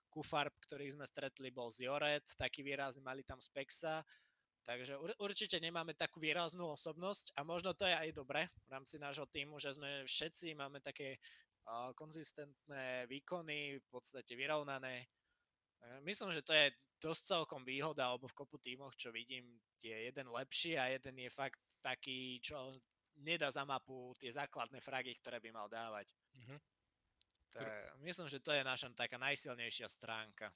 Kufarb, 0.09 0.53
ktorých 0.65 0.97
sme 0.97 1.05
stretli, 1.05 1.53
bol 1.53 1.69
Zioret, 1.69 2.25
taký 2.37 2.65
výrazný, 2.65 3.05
mali 3.05 3.21
tam 3.21 3.37
Spexa 3.37 4.01
Takže 4.63 4.95
ur, 4.95 5.11
určite 5.19 5.59
nemáme 5.59 5.91
takú 5.91 6.23
výraznú 6.23 6.71
osobnosť 6.71 7.35
a 7.35 7.43
možno 7.43 7.75
to 7.75 7.83
je 7.83 7.95
aj 7.95 8.09
dobre 8.15 8.47
v 8.63 8.69
rámci 8.71 8.95
nášho 8.95 9.27
týmu, 9.27 9.59
že 9.59 9.75
sme 9.75 10.07
všetci 10.07 10.55
máme 10.55 10.79
také 10.79 11.19
uh, 11.67 11.91
konzistentné 11.99 13.03
výkony, 13.11 13.83
v 13.83 13.87
podstate 13.91 14.33
vyrovnané. 14.39 15.11
Myslím, 16.07 16.31
že 16.31 16.47
to 16.47 16.55
je 16.55 16.71
dosť 17.03 17.23
celkom 17.27 17.67
výhoda, 17.67 18.07
alebo 18.07 18.31
v 18.31 18.39
kopu 18.39 18.55
týmoch, 18.55 18.95
čo 18.95 19.11
vidím, 19.11 19.59
je 19.83 19.91
jeden 19.91 20.31
lepší 20.31 20.79
a 20.79 20.87
jeden 20.87 21.27
je 21.27 21.27
fakt 21.27 21.59
taký, 21.83 22.39
čo 22.39 22.71
nedá 23.21 23.51
za 23.51 23.67
mapu 23.67 24.15
tie 24.17 24.33
základné 24.33 24.81
fragy, 24.81 25.13
ktoré 25.19 25.37
by 25.37 25.49
mal 25.53 25.67
dávať. 25.69 26.09
Mm-hmm. 26.33 26.59
Tak, 27.53 28.01
myslím, 28.01 28.27
že 28.29 28.41
to 28.41 28.49
je 28.49 28.65
naša 28.65 28.89
taká 28.97 29.21
najsilnejšia 29.21 29.85
stránka. 29.85 30.49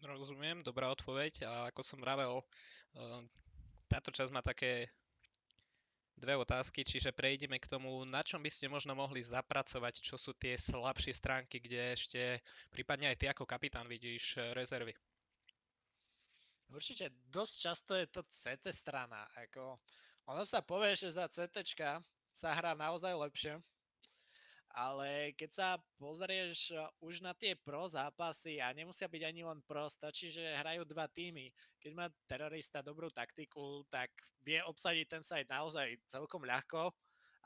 Rozumiem, 0.00 0.64
dobrá 0.64 0.88
odpoveď. 0.88 1.44
A 1.44 1.52
ako 1.68 1.84
som 1.84 2.00
vravel, 2.00 2.40
ehm, 2.96 3.28
táto 3.84 4.08
časť 4.08 4.32
má 4.32 4.40
také 4.40 4.88
dve 6.20 6.36
otázky, 6.36 6.84
čiže 6.84 7.16
prejdeme 7.16 7.56
k 7.56 7.68
tomu, 7.68 8.04
na 8.04 8.20
čom 8.20 8.40
by 8.44 8.52
ste 8.52 8.68
možno 8.68 8.92
mohli 8.92 9.24
zapracovať, 9.24 10.04
čo 10.04 10.20
sú 10.20 10.36
tie 10.36 10.56
slabšie 10.56 11.16
stránky, 11.16 11.60
kde 11.60 11.96
ešte 11.96 12.20
prípadne 12.68 13.08
aj 13.12 13.16
ty 13.16 13.26
ako 13.32 13.48
kapitán 13.48 13.88
vidíš 13.88 14.36
e, 14.36 14.52
rezervy. 14.52 14.92
Určite 16.70 17.10
dosť 17.32 17.54
často 17.56 17.92
je 17.96 18.06
to 18.06 18.22
CT 18.28 18.68
strana. 18.70 19.26
Ako, 19.48 19.80
ono 20.28 20.42
sa 20.44 20.60
povie, 20.60 20.96
že 20.96 21.14
za 21.14 21.28
CT 21.28 21.62
sa 22.30 22.48
hrá 22.54 22.76
naozaj 22.76 23.12
lepšie, 23.12 23.60
ale 24.70 25.34
keď 25.34 25.50
sa 25.50 25.68
pozrieš 25.98 26.70
eh, 26.70 26.86
už 27.02 27.26
na 27.26 27.34
tie 27.34 27.58
pro 27.58 27.90
zápasy 27.90 28.62
a 28.62 28.70
nemusia 28.70 29.10
byť 29.10 29.22
ani 29.26 29.42
len 29.42 29.58
pro, 29.66 29.90
stačí, 29.90 30.30
že 30.30 30.58
hrajú 30.62 30.86
dva 30.86 31.10
týmy. 31.10 31.50
Keď 31.82 31.92
má 31.94 32.06
terorista 32.30 32.78
dobrú 32.78 33.10
taktiku, 33.10 33.82
tak 33.90 34.14
vie 34.46 34.62
obsadiť 34.62 35.06
ten 35.10 35.22
site 35.26 35.50
naozaj 35.50 35.98
celkom 36.06 36.46
ľahko 36.46 36.94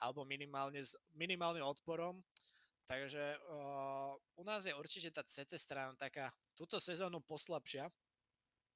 alebo 0.04 0.26
minimálne 0.28 0.84
s 0.84 0.98
minimálnym 1.16 1.64
odporom. 1.64 2.20
Takže 2.84 3.40
uh, 3.48 4.12
u 4.36 4.44
nás 4.44 4.68
je 4.68 4.76
určite 4.76 5.08
tá 5.08 5.24
CT 5.24 5.56
strana 5.56 5.96
taká 5.96 6.28
túto 6.52 6.76
sezónu 6.76 7.24
poslabšia. 7.24 7.88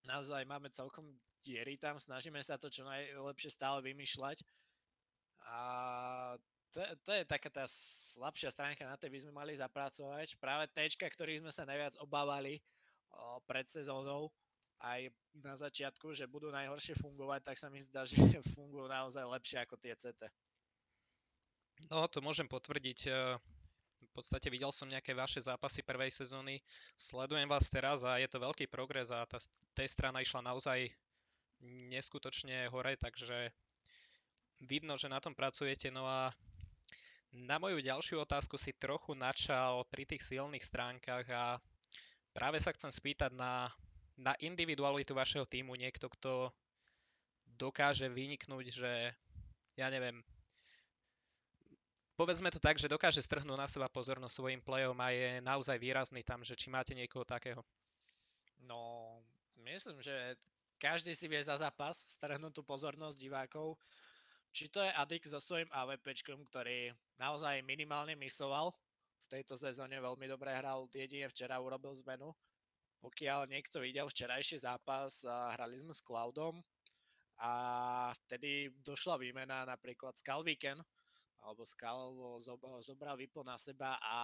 Naozaj 0.09 0.49
máme 0.49 0.73
celkom 0.73 1.05
diery 1.45 1.77
tam, 1.77 2.01
snažíme 2.01 2.41
sa 2.41 2.57
to 2.57 2.73
čo 2.73 2.83
najlepšie 2.89 3.53
stále 3.53 3.85
vymýšľať. 3.85 4.41
A 5.45 5.59
to, 6.73 6.81
to 7.05 7.11
je 7.13 7.25
taká 7.29 7.49
tá 7.53 7.65
slabšia 7.69 8.53
stránka, 8.53 8.89
na 8.89 8.97
tej 8.97 9.13
by 9.13 9.19
sme 9.25 9.33
mali 9.33 9.53
zapracovať. 9.53 10.41
Práve 10.41 10.65
tečka, 10.73 11.05
ktorých 11.09 11.45
sme 11.45 11.53
sa 11.53 11.69
najviac 11.69 11.97
obávali 12.01 12.61
o, 13.13 13.41
pred 13.45 13.65
sezónou, 13.69 14.33
aj 14.81 15.11
na 15.43 15.55
začiatku, 15.59 16.15
že 16.15 16.31
budú 16.31 16.53
najhoršie 16.55 16.95
fungovať, 17.01 17.53
tak 17.53 17.57
sa 17.61 17.69
mi 17.69 17.81
zdá, 17.83 18.05
že 18.09 18.17
fungujú 18.57 18.89
naozaj 18.89 19.25
lepšie 19.25 19.59
ako 19.65 19.77
tie 19.77 19.93
CT. 19.93 20.29
No, 21.93 22.11
to 22.11 22.19
môžem 22.19 22.51
potvrdiť. 22.51 23.07
Podstate 24.19 24.51
videl 24.51 24.75
som 24.75 24.91
nejaké 24.91 25.15
vaše 25.15 25.39
zápasy 25.39 25.87
prvej 25.87 26.11
sezóny, 26.11 26.59
sledujem 26.99 27.47
vás 27.47 27.71
teraz 27.71 28.03
a 28.03 28.19
je 28.19 28.27
to 28.27 28.43
veľký 28.43 28.67
progres 28.67 29.15
a 29.15 29.23
tá 29.23 29.39
tej 29.79 29.87
strana 29.87 30.19
išla 30.19 30.43
naozaj 30.43 30.91
neskutočne 31.63 32.67
hore, 32.67 32.99
takže 32.99 33.55
vidno, 34.67 34.99
že 34.99 35.07
na 35.07 35.23
tom 35.23 35.39
pracujete. 35.39 35.95
No 35.95 36.03
a 36.03 36.35
na 37.31 37.63
moju 37.63 37.79
ďalšiu 37.79 38.19
otázku 38.27 38.59
si 38.59 38.75
trochu 38.75 39.15
načal 39.15 39.87
pri 39.87 40.03
tých 40.03 40.27
silných 40.27 40.67
stránkach 40.67 41.27
a 41.31 41.63
práve 42.35 42.59
sa 42.59 42.75
chcem 42.75 42.91
spýtať 42.91 43.31
na, 43.39 43.71
na 44.19 44.35
individualitu 44.43 45.15
vašeho 45.15 45.47
týmu. 45.47 45.79
Niekto, 45.79 46.11
kto 46.11 46.51
dokáže 47.47 48.11
vyniknúť, 48.11 48.67
že 48.67 49.15
ja 49.79 49.87
neviem, 49.95 50.27
povedzme 52.19 52.51
to 52.51 52.59
tak, 52.59 52.83
že 52.83 52.91
dokáže 52.91 53.23
strhnúť 53.23 53.55
na 53.55 53.71
seba 53.71 53.87
pozornosť 53.87 54.35
svojim 54.35 54.59
plejom 54.59 54.99
a 54.99 55.15
je 55.15 55.39
naozaj 55.39 55.79
výrazný 55.79 56.27
tam, 56.27 56.43
že 56.43 56.59
či 56.59 56.67
máte 56.67 56.91
niekoho 56.99 57.23
takého. 57.23 57.63
No, 58.67 59.15
myslím, 59.63 60.03
že 60.03 60.35
každý 60.83 61.15
si 61.15 61.31
vie 61.31 61.39
za 61.39 61.55
zápas 61.55 61.95
strhnúť 61.95 62.59
tú 62.59 62.67
pozornosť 62.67 63.15
divákov 63.15 63.79
či 64.53 64.69
to 64.69 64.81
je 64.81 64.91
Adik 64.97 65.23
so 65.29 65.39
svojím 65.41 65.69
AVP, 65.71 66.03
ktorý 66.25 66.93
naozaj 67.21 67.61
minimálne 67.65 68.17
misoval. 68.17 68.73
V 69.23 69.27
tejto 69.29 69.61
sezóne 69.61 70.01
veľmi 70.01 70.25
dobre 70.25 70.51
hral, 70.57 70.89
jedine 70.89 71.29
včera 71.29 71.61
urobil 71.61 71.93
zmenu. 72.03 72.33
Pokiaľ 72.99 73.47
niekto 73.47 73.79
videl 73.79 74.09
včerajší 74.09 74.65
zápas, 74.65 75.23
hrali 75.29 75.79
sme 75.79 75.95
s 75.95 76.03
Cloudom 76.03 76.59
a 77.39 77.53
vtedy 78.27 78.73
došla 78.83 79.21
výmena 79.21 79.63
napríklad 79.69 80.19
Skal 80.19 80.43
Weekend, 80.43 80.83
alebo 81.43 81.63
Skal 81.63 82.15
zobral 82.83 83.15
vypo 83.19 83.47
na 83.47 83.55
seba 83.59 83.99
a 84.03 84.17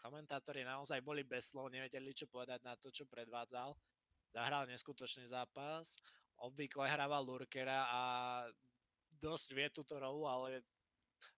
komentátori 0.00 0.64
naozaj 0.64 1.00
boli 1.00 1.24
bez 1.24 1.52
slov, 1.52 1.72
nevedeli 1.72 2.12
čo 2.12 2.28
povedať 2.28 2.60
na 2.60 2.76
to, 2.76 2.92
čo 2.92 3.08
predvádzal. 3.08 3.72
Zahral 4.34 4.68
neskutočný 4.68 5.24
zápas, 5.30 5.96
obvykle 6.42 6.90
hrával 6.90 7.24
Lurkera 7.24 7.86
a 7.88 8.00
dosť 9.14 9.48
vie 9.56 9.66
túto 9.70 9.96
rolu, 9.96 10.26
ale 10.28 10.60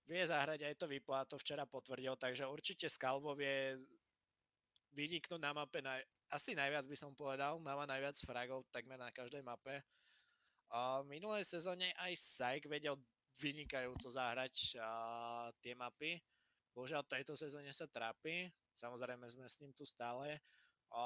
vie 0.08 0.22
zahrať 0.22 0.66
aj 0.66 0.74
to 0.80 0.86
vyplá, 0.90 1.28
to 1.28 1.36
včera 1.38 1.68
potvrdil, 1.68 2.16
takže 2.18 2.48
určite 2.48 2.90
Skalvo 2.90 3.36
vie 3.36 3.76
vyniknúť 4.96 5.40
na 5.42 5.52
mape 5.52 5.84
na, 5.84 6.00
asi 6.32 6.56
najviac 6.56 6.88
by 6.88 6.96
som 6.96 7.12
povedal, 7.12 7.60
má 7.60 7.76
najviac 7.84 8.16
fragov 8.24 8.64
takmer 8.72 8.98
na 8.98 9.12
každej 9.12 9.44
mape. 9.44 9.84
A 10.72 11.04
v 11.04 11.14
minulej 11.14 11.46
sezóne 11.46 11.94
aj 12.02 12.18
Sajk 12.18 12.66
vedel 12.66 12.98
vynikajúco 13.40 14.08
zahrať 14.08 14.80
a, 14.80 14.90
tie 15.60 15.76
mapy. 15.76 16.18
Bohužiaľ 16.76 17.04
tejto 17.08 17.32
sezóne 17.32 17.72
sa 17.72 17.88
trápi, 17.88 18.52
samozrejme 18.76 19.24
sme 19.32 19.48
s 19.48 19.60
ním 19.64 19.72
tu 19.72 19.88
stále, 19.88 20.40
a, 20.92 21.04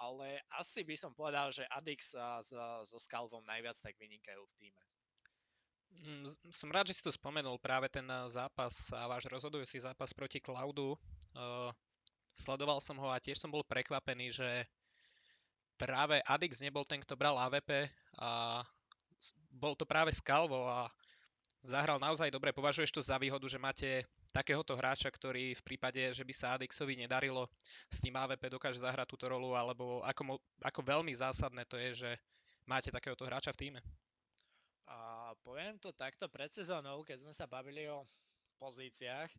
ale 0.00 0.44
asi 0.60 0.84
by 0.84 0.94
som 0.94 1.16
povedal, 1.16 1.50
že 1.50 1.66
Adix 1.72 2.14
a 2.14 2.44
so, 2.44 2.56
so 2.84 2.98
Skalvom 3.00 3.42
najviac 3.48 3.76
tak 3.80 3.96
vynikajú 3.96 4.42
v 4.44 4.56
týme. 4.60 4.82
Mm, 6.00 6.24
som 6.54 6.70
rád, 6.70 6.88
že 6.88 7.00
si 7.00 7.02
tu 7.02 7.10
spomenul 7.10 7.58
práve 7.58 7.90
ten 7.90 8.06
zápas 8.30 8.94
a 8.94 9.10
váš 9.10 9.26
rozhodujúci 9.26 9.82
zápas 9.82 10.14
proti 10.14 10.38
Cloudu. 10.38 10.94
Sledoval 12.30 12.78
som 12.78 12.96
ho 13.02 13.10
a 13.10 13.18
tiež 13.18 13.42
som 13.42 13.50
bol 13.50 13.66
prekvapený, 13.66 14.30
že 14.30 14.48
práve 15.74 16.22
Adix 16.28 16.62
nebol 16.62 16.86
ten, 16.86 17.02
kto 17.02 17.18
bral 17.18 17.34
AVP 17.36 17.90
a 18.22 18.62
bol 19.50 19.74
to 19.74 19.84
práve 19.84 20.14
Skalvo 20.14 20.64
a 20.64 20.86
zahral 21.60 22.00
naozaj 22.00 22.32
dobre. 22.32 22.52
Považuješ 22.52 22.90
to 22.90 23.02
za 23.04 23.20
výhodu, 23.20 23.44
že 23.48 23.60
máte 23.60 24.04
takéhoto 24.32 24.72
hráča, 24.76 25.12
ktorý 25.12 25.52
v 25.56 25.66
prípade, 25.66 26.00
že 26.12 26.24
by 26.24 26.32
sa 26.34 26.56
Adixovi 26.56 26.96
nedarilo 26.96 27.48
s 27.90 28.00
tým 28.00 28.16
AVP 28.16 28.48
dokáže 28.48 28.80
zahrať 28.80 29.06
túto 29.10 29.28
rolu, 29.28 29.52
alebo 29.52 30.00
ako, 30.06 30.38
ako 30.62 30.80
veľmi 30.80 31.12
zásadné 31.12 31.66
to 31.66 31.76
je, 31.76 32.06
že 32.06 32.10
máte 32.64 32.88
takéhoto 32.88 33.26
hráča 33.26 33.52
v 33.52 33.60
týme? 33.68 33.80
A 34.90 35.30
poviem 35.46 35.78
to 35.78 35.94
takto 35.94 36.26
pred 36.26 36.50
sezónou, 36.50 37.06
keď 37.06 37.22
sme 37.22 37.34
sa 37.34 37.46
bavili 37.46 37.86
o 37.86 38.06
pozíciách, 38.58 39.30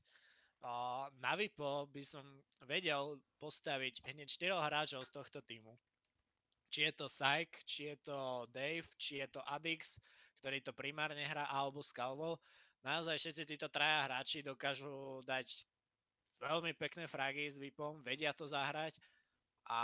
a 0.61 1.09
na 1.17 1.33
VIPO 1.33 1.89
by 1.89 2.03
som 2.05 2.21
vedel 2.69 3.17
postaviť 3.41 4.05
hneď 4.13 4.29
4 4.29 4.53
hráčov 4.53 5.01
z 5.01 5.11
tohto 5.11 5.41
týmu. 5.41 5.73
Či 6.69 6.85
je 6.85 6.93
to 6.93 7.09
Syke, 7.09 7.65
či 7.65 7.89
je 7.89 7.97
to 8.05 8.45
Dave, 8.53 8.85
či 8.93 9.25
je 9.25 9.27
to 9.27 9.41
Adix, 9.49 9.97
ktorý 10.41 10.57
to 10.65 10.73
primárne 10.73 11.21
hrá, 11.21 11.45
alebo 11.53 11.85
Scalvo. 11.85 12.41
Naozaj 12.81 13.21
všetci 13.21 13.43
títo 13.45 13.69
traja 13.69 14.09
hráči 14.09 14.41
dokážu 14.41 15.21
dať 15.21 15.69
veľmi 16.41 16.73
pekné 16.73 17.05
fragy 17.05 17.45
s 17.45 17.61
VIPom, 17.61 18.01
vedia 18.01 18.33
to 18.33 18.49
zahrať 18.49 18.97
a 19.69 19.81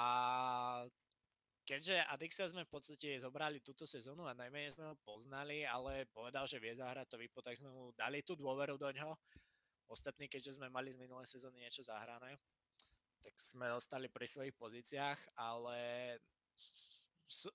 keďže 1.62 2.02
Adixa 2.10 2.50
sme 2.50 2.66
v 2.66 2.74
podstate 2.74 3.22
zobrali 3.22 3.62
túto 3.62 3.86
sezónu 3.86 4.26
a 4.26 4.34
najmenej 4.34 4.74
sme 4.74 4.90
ho 4.90 4.96
poznali, 5.06 5.62
ale 5.62 6.10
povedal, 6.10 6.50
že 6.50 6.58
vie 6.58 6.74
zahrať 6.74 7.06
to 7.06 7.22
VIPo, 7.22 7.46
tak 7.46 7.54
sme 7.54 7.70
mu 7.70 7.94
dali 7.94 8.26
tú 8.26 8.34
dôveru 8.34 8.74
do 8.82 8.90
ňoho. 8.90 9.14
Ostatní, 9.88 10.26
keďže 10.26 10.58
sme 10.58 10.74
mali 10.74 10.90
z 10.90 10.98
minulej 10.98 11.30
sezóny 11.30 11.64
niečo 11.64 11.86
zahrané, 11.86 12.36
tak 13.22 13.38
sme 13.38 13.70
ostali 13.78 14.10
pri 14.10 14.26
svojich 14.26 14.58
pozíciách, 14.58 15.38
ale 15.38 15.78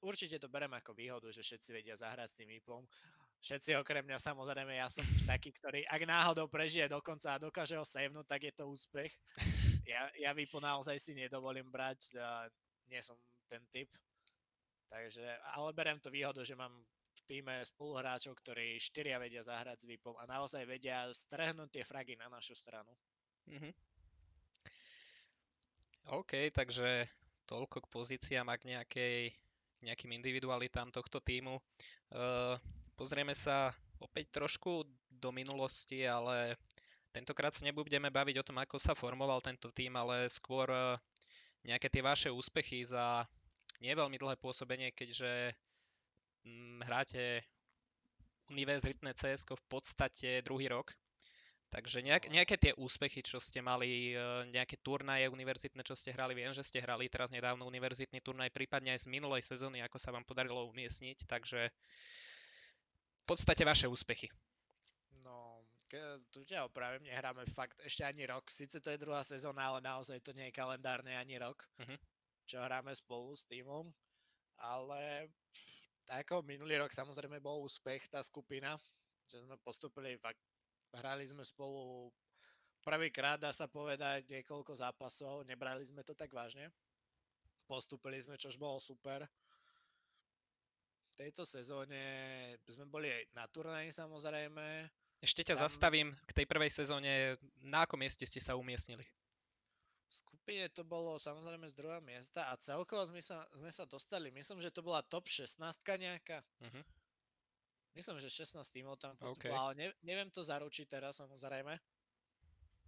určite 0.04 0.36
to 0.38 0.48
berem 0.52 0.72
ako 0.72 0.92
výhodu, 0.92 1.28
že 1.32 1.42
všetci 1.42 1.70
vedia 1.72 1.96
zahrať 1.96 2.28
s 2.28 2.36
tým 2.38 2.48
VIPom. 2.52 2.84
Všetci 3.42 3.74
okrem 3.74 4.06
mňa 4.06 4.22
samozrejme, 4.22 4.78
ja 4.78 4.86
som 4.86 5.02
taký, 5.26 5.50
ktorý 5.50 5.82
ak 5.90 6.02
náhodou 6.06 6.46
prežije 6.46 6.86
dokonca 6.86 7.34
a 7.34 7.42
dokáže 7.42 7.74
ho 7.74 7.82
savenúť, 7.82 8.26
tak 8.26 8.40
je 8.46 8.52
to 8.54 8.70
úspech. 8.70 9.12
Ja, 9.82 10.06
ja 10.14 10.30
VIPu 10.30 10.62
naozaj 10.62 10.94
si 10.94 11.10
nedovolím 11.10 11.66
brať, 11.66 12.14
nie 12.86 13.02
som 13.02 13.18
ten 13.50 13.58
typ. 13.66 13.90
Takže, 14.86 15.26
ale 15.58 15.74
berem 15.74 15.98
to 15.98 16.06
výhodu, 16.06 16.46
že 16.46 16.54
mám 16.54 16.70
v 17.12 17.20
týme 17.26 17.58
spoluhráčov, 17.66 18.38
ktorí 18.38 18.78
štyria 18.78 19.18
vedia 19.18 19.42
zahrať 19.42 19.82
s 19.82 19.88
VIPom 19.90 20.14
a 20.22 20.24
naozaj 20.30 20.62
vedia 20.70 21.10
strehnúť 21.10 21.68
tie 21.74 21.84
fragy 21.84 22.14
na 22.14 22.30
našu 22.30 22.54
stranu. 22.54 22.94
Mm-hmm. 23.50 23.72
OK, 26.14 26.54
takže 26.54 27.10
toľko 27.46 27.82
k 27.82 27.92
pozíciám 27.92 28.46
a 28.48 28.56
k 28.56 28.74
nejakej 28.74 29.18
nejakým 29.82 30.14
individualitám 30.14 30.94
tohto 30.94 31.18
týmu. 31.18 31.58
Uh, 32.14 32.56
pozrieme 32.94 33.34
sa 33.34 33.74
opäť 33.98 34.30
trošku 34.34 34.86
do 35.10 35.30
minulosti, 35.34 36.06
ale 36.06 36.58
tentokrát 37.10 37.54
sa 37.54 37.66
nebudeme 37.66 38.10
baviť 38.10 38.36
o 38.40 38.46
tom, 38.46 38.58
ako 38.62 38.76
sa 38.78 38.94
formoval 38.94 39.42
tento 39.42 39.70
tým, 39.74 39.94
ale 39.98 40.30
skôr 40.30 40.70
uh, 40.70 40.98
nejaké 41.66 41.90
tie 41.90 42.02
vaše 42.02 42.30
úspechy 42.30 42.82
za 42.86 43.26
nie 43.82 43.94
veľmi 43.94 44.18
dlhé 44.18 44.38
pôsobenie, 44.38 44.94
keďže 44.94 45.54
hm, 46.46 46.86
hráte 46.86 47.42
univerzitné 48.50 49.14
CS 49.14 49.46
v 49.46 49.64
podstate 49.66 50.42
druhý 50.46 50.70
rok. 50.70 50.94
Takže 51.72 52.04
nejak, 52.04 52.28
nejaké 52.28 52.60
tie 52.60 52.76
úspechy, 52.76 53.24
čo 53.24 53.40
ste 53.40 53.64
mali, 53.64 54.12
e, 54.12 54.20
nejaké 54.52 54.76
turnaje 54.84 55.24
univerzitné, 55.32 55.80
čo 55.80 55.96
ste 55.96 56.12
hrali, 56.12 56.36
viem, 56.36 56.52
že 56.52 56.60
ste 56.60 56.84
hrali 56.84 57.08
teraz 57.08 57.32
nedávno 57.32 57.64
univerzitný 57.64 58.20
turnaj, 58.20 58.52
prípadne 58.52 58.92
aj 58.92 59.08
z 59.08 59.10
minulej 59.10 59.40
sezóny, 59.40 59.80
ako 59.80 59.96
sa 59.96 60.12
vám 60.12 60.20
podarilo 60.28 60.68
umiestniť, 60.68 61.24
takže 61.24 61.72
v 63.16 63.24
podstate 63.24 63.64
vaše 63.64 63.88
úspechy. 63.88 64.28
No, 65.24 65.64
tu 66.28 66.44
ťa 66.44 66.68
opravím, 66.68 67.08
nehráme 67.08 67.48
fakt 67.48 67.80
ešte 67.80 68.04
ani 68.04 68.28
rok, 68.28 68.52
síce 68.52 68.76
to 68.76 68.92
je 68.92 69.00
druhá 69.00 69.24
sezóna, 69.24 69.72
ale 69.72 69.80
naozaj 69.80 70.20
to 70.20 70.36
nie 70.36 70.52
je 70.52 70.58
kalendárne 70.60 71.16
ani 71.16 71.40
rok, 71.40 71.64
uh-huh. 71.80 71.96
čo 72.44 72.60
hráme 72.60 72.92
spolu 72.92 73.32
s 73.32 73.48
týmom, 73.48 73.88
ale 74.60 75.32
ako 76.20 76.44
minulý 76.44 76.84
rok 76.84 76.92
samozrejme 76.92 77.40
bol 77.40 77.64
úspech 77.64 78.12
tá 78.12 78.20
skupina, 78.20 78.76
že 79.24 79.40
sme 79.40 79.56
postupili 79.64 80.20
fakt 80.20 80.51
Hrali 80.92 81.24
sme 81.24 81.40
spolu 81.40 82.12
prvýkrát, 82.84 83.40
dá 83.40 83.54
sa 83.54 83.70
povedať, 83.70 84.28
niekoľko 84.28 84.76
zápasov, 84.76 85.46
nebrali 85.48 85.86
sme 85.86 86.04
to 86.04 86.12
tak 86.12 86.28
vážne. 86.34 86.68
Postupili 87.64 88.20
sme, 88.20 88.36
čož 88.36 88.58
bolo 88.58 88.76
super. 88.82 89.24
V 91.12 91.14
tejto 91.16 91.48
sezóne 91.48 92.00
sme 92.66 92.84
boli 92.84 93.08
aj 93.08 93.22
na 93.32 93.44
turnaji 93.48 93.88
samozrejme. 93.94 94.90
Ešte 95.22 95.46
ťa 95.46 95.54
Tam... 95.56 95.62
zastavím 95.70 96.08
k 96.26 96.30
tej 96.42 96.46
prvej 96.50 96.72
sezóne. 96.72 97.38
Na 97.62 97.86
akom 97.86 98.00
mieste 98.00 98.26
ste 98.26 98.42
sa 98.42 98.58
umiestnili? 98.58 99.06
V 100.10 100.12
skupine 100.12 100.68
to 100.68 100.84
bolo 100.84 101.16
samozrejme 101.16 101.64
z 101.70 101.78
druhého 101.78 102.04
miesta 102.04 102.50
a 102.50 102.58
celkovo 102.60 103.06
sme 103.08 103.24
sa, 103.24 103.48
sme 103.56 103.72
sa 103.72 103.88
dostali, 103.88 104.28
myslím, 104.28 104.60
že 104.60 104.74
to 104.74 104.84
bola 104.84 105.00
top 105.00 105.24
16 105.24 105.56
nejaká. 105.96 106.44
Uh-huh. 106.60 106.84
Myslím, 107.92 108.20
že 108.24 108.32
16 108.32 108.64
tímov 108.72 108.96
tam 108.96 109.12
postupilo, 109.20 109.52
okay. 109.52 109.60
ale 109.60 109.72
ne, 109.76 109.86
neviem 110.00 110.32
to 110.32 110.40
zaručiť 110.40 110.88
teraz 110.88 111.20
samozrejme. 111.20 111.76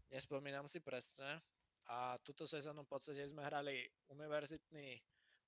Nespomínam 0.08 0.64
si 0.64 0.80
presne. 0.80 1.44
A 1.92 2.16
túto 2.24 2.48
sezónu 2.48 2.88
v 2.88 2.92
podstate 2.96 3.20
sme 3.28 3.44
hrali 3.44 3.84
univerzitný 4.08 4.96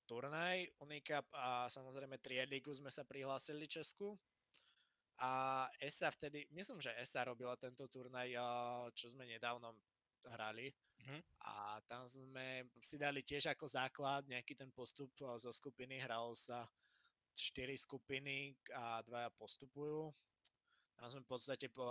turnaj, 0.05 0.69
Unicap 0.85 1.25
a 1.33 1.65
samozrejme 1.65 2.21
Triedigu 2.21 2.69
sme 2.71 2.93
sa 2.93 3.01
prihlásili 3.01 3.65
Česku. 3.65 4.13
A 5.17 5.65
ESA 5.81 6.13
vtedy, 6.13 6.45
myslím, 6.53 6.77
že 6.77 6.93
ESA 6.93 7.25
robila 7.25 7.57
tento 7.57 7.89
turnaj, 7.89 8.37
čo 8.93 9.09
sme 9.09 9.25
nedávno 9.25 9.73
hrali. 10.29 10.69
Mm-hmm. 11.01 11.21
A 11.49 11.81
tam 11.89 12.05
sme 12.05 12.69
si 12.77 13.01
dali 13.01 13.25
tiež 13.25 13.49
ako 13.49 13.65
základ 13.65 14.29
nejaký 14.29 14.53
ten 14.53 14.69
postup 14.69 15.09
zo 15.17 15.49
skupiny. 15.49 15.97
Hralo 15.97 16.37
sa 16.37 16.69
4 17.37 17.77
skupiny 17.77 18.57
a 18.73 19.05
dvaja 19.05 19.29
postupujú. 19.37 20.09
Tam 20.97 21.13
sme 21.13 21.21
v 21.21 21.29
podstate 21.29 21.69
po, 21.69 21.85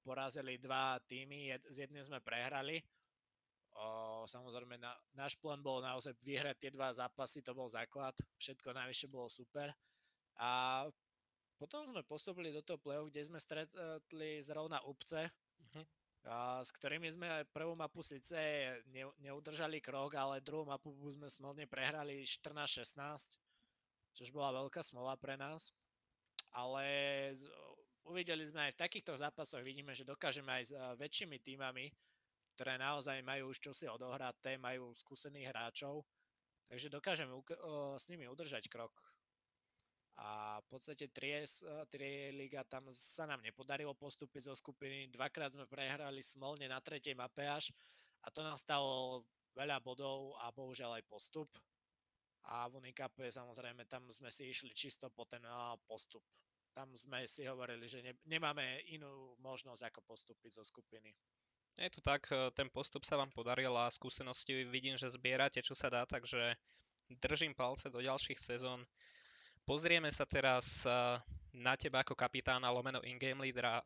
porazili 0.00 0.56
dva 0.56 0.96
týmy, 1.04 1.52
jed, 1.52 1.62
z 1.68 1.76
jedným 1.84 2.00
sme 2.00 2.24
prehrali. 2.24 2.80
O, 3.76 4.24
samozrejme, 4.24 4.80
na, 4.80 4.96
náš 5.12 5.36
plán 5.36 5.60
bol 5.60 5.84
naozaj 5.84 6.16
vyhrať 6.24 6.56
tie 6.56 6.70
dva 6.72 6.88
zápasy, 6.90 7.44
to 7.44 7.52
bol 7.52 7.68
základ, 7.68 8.16
všetko 8.40 8.72
najvyššie 8.72 9.08
bolo 9.12 9.28
super. 9.28 9.68
A 10.40 10.82
potom 11.60 11.84
sme 11.84 12.00
postupili 12.00 12.48
do 12.48 12.64
toho 12.64 12.80
play 12.80 12.96
kde 13.12 13.20
sme 13.28 13.36
stretli 13.36 14.40
zrovna 14.40 14.80
Upce, 14.88 15.28
uh-huh. 15.28 15.84
a, 16.32 16.64
s 16.64 16.72
ktorými 16.72 17.12
sme 17.12 17.44
prvú 17.52 17.76
mapu 17.76 18.00
síce 18.00 18.40
ne, 18.88 19.04
neudržali 19.20 19.84
krok, 19.84 20.16
ale 20.16 20.40
druhú 20.40 20.64
mapu 20.64 20.96
sme 21.12 21.28
smolne 21.28 21.68
prehrali 21.68 22.24
14-16 22.24 23.49
čož 24.14 24.30
bola 24.34 24.64
veľká 24.64 24.82
smola 24.82 25.14
pre 25.16 25.34
nás. 25.38 25.74
Ale 26.50 26.84
uvideli 28.06 28.42
sme 28.42 28.66
aj 28.66 28.74
v 28.74 28.82
takýchto 28.82 29.14
zápasoch, 29.14 29.62
vidíme, 29.62 29.94
že 29.94 30.08
dokážeme 30.08 30.50
aj 30.50 30.64
s 30.66 30.72
väčšími 30.98 31.38
týmami, 31.38 31.86
ktoré 32.58 32.74
naozaj 32.76 33.22
majú 33.22 33.54
už 33.54 33.62
čosi 33.62 33.86
odohraté, 33.86 34.58
majú 34.58 34.90
skúsených 34.92 35.48
hráčov, 35.54 36.02
takže 36.66 36.90
dokážeme 36.90 37.32
s 37.96 38.04
nimi 38.10 38.26
udržať 38.26 38.66
krok. 38.66 38.92
A 40.20 40.60
v 40.60 40.66
podstate 40.68 41.08
Tries, 41.08 41.64
Trie 41.88 42.28
Liga 42.36 42.60
tam 42.68 42.84
sa 42.92 43.24
nám 43.24 43.40
nepodarilo 43.40 43.96
postúpiť 43.96 44.52
zo 44.52 44.54
skupiny. 44.58 45.08
Dvakrát 45.08 45.56
sme 45.56 45.64
prehrali 45.64 46.20
smolne 46.20 46.68
na 46.68 46.76
tretej 46.76 47.16
mape 47.16 47.48
až 47.48 47.72
a 48.20 48.28
to 48.28 48.44
nám 48.44 48.60
stalo 48.60 49.24
veľa 49.56 49.80
bodov 49.80 50.36
a 50.44 50.52
bohužiaľ 50.52 51.00
aj 51.00 51.08
postup. 51.08 51.48
A 52.50 52.66
v 52.66 52.82
Unikape 52.82 53.30
samozrejme 53.30 53.86
tam 53.86 54.10
sme 54.10 54.30
si 54.34 54.50
išli 54.50 54.74
čisto 54.74 55.06
po 55.14 55.22
ten 55.24 55.42
postup. 55.86 56.22
Tam 56.74 56.90
sme 56.94 57.26
si 57.26 57.46
hovorili, 57.46 57.86
že 57.86 58.02
ne, 58.02 58.14
nemáme 58.26 58.62
inú 58.94 59.34
možnosť 59.42 59.90
ako 59.90 60.00
postúpiť 60.06 60.58
zo 60.58 60.64
skupiny. 60.66 61.10
Je 61.78 61.90
to 61.90 62.02
tak, 62.02 62.26
e, 62.34 62.50
ten 62.54 62.66
postup 62.70 63.06
sa 63.06 63.14
vám 63.14 63.30
podaril 63.30 63.70
a 63.78 63.90
skúsenosti 63.90 64.66
vidím, 64.66 64.98
že 64.98 65.10
zbierate 65.10 65.62
čo 65.62 65.74
sa 65.74 65.86
dá, 65.86 66.02
takže 66.06 66.58
držím 67.22 67.54
palce 67.54 67.90
do 67.90 68.02
ďalších 68.02 68.38
sezón. 68.38 68.82
Pozrieme 69.62 70.10
sa 70.10 70.26
teraz 70.26 70.82
e, 70.82 70.90
na 71.54 71.74
teba 71.78 72.02
ako 72.02 72.18
kapitána 72.18 72.70
lomeno 72.70 73.02
in-game 73.06 73.46
lídra. 73.46 73.82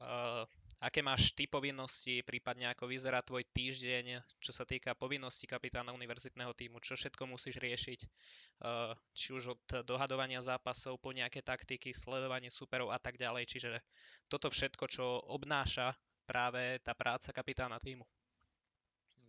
Aké 0.85 1.01
máš 1.01 1.33
ty 1.33 1.49
povinnosti, 1.49 2.21
prípadne 2.21 2.69
ako 2.69 2.85
vyzerá 2.93 3.25
tvoj 3.25 3.41
týždeň, 3.57 4.21
čo 4.37 4.53
sa 4.53 4.69
týka 4.69 4.93
povinností 4.93 5.49
kapitána 5.49 5.97
univerzitného 5.97 6.53
týmu, 6.53 6.77
čo 6.85 6.93
všetko 6.93 7.25
musíš 7.25 7.57
riešiť, 7.57 8.01
uh, 8.05 8.93
či 9.17 9.33
už 9.33 9.57
od 9.57 9.65
dohadovania 9.89 10.45
zápasov 10.45 11.01
po 11.01 11.17
nejaké 11.17 11.41
taktiky, 11.41 11.97
sledovanie 11.97 12.53
superov 12.53 12.93
a 12.93 13.01
tak 13.01 13.17
ďalej. 13.17 13.49
Čiže 13.49 13.81
toto 14.29 14.53
všetko, 14.53 14.85
čo 14.93 15.25
obnáša 15.33 15.97
práve 16.29 16.77
tá 16.85 16.93
práca 16.93 17.33
kapitána 17.33 17.81
týmu. 17.81 18.05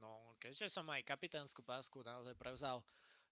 No, 0.04 0.36
keďže 0.44 0.68
som 0.68 0.84
aj 0.92 1.08
kapitánsku 1.08 1.64
pásku 1.64 2.04
naozaj 2.04 2.36
prevzal 2.36 2.84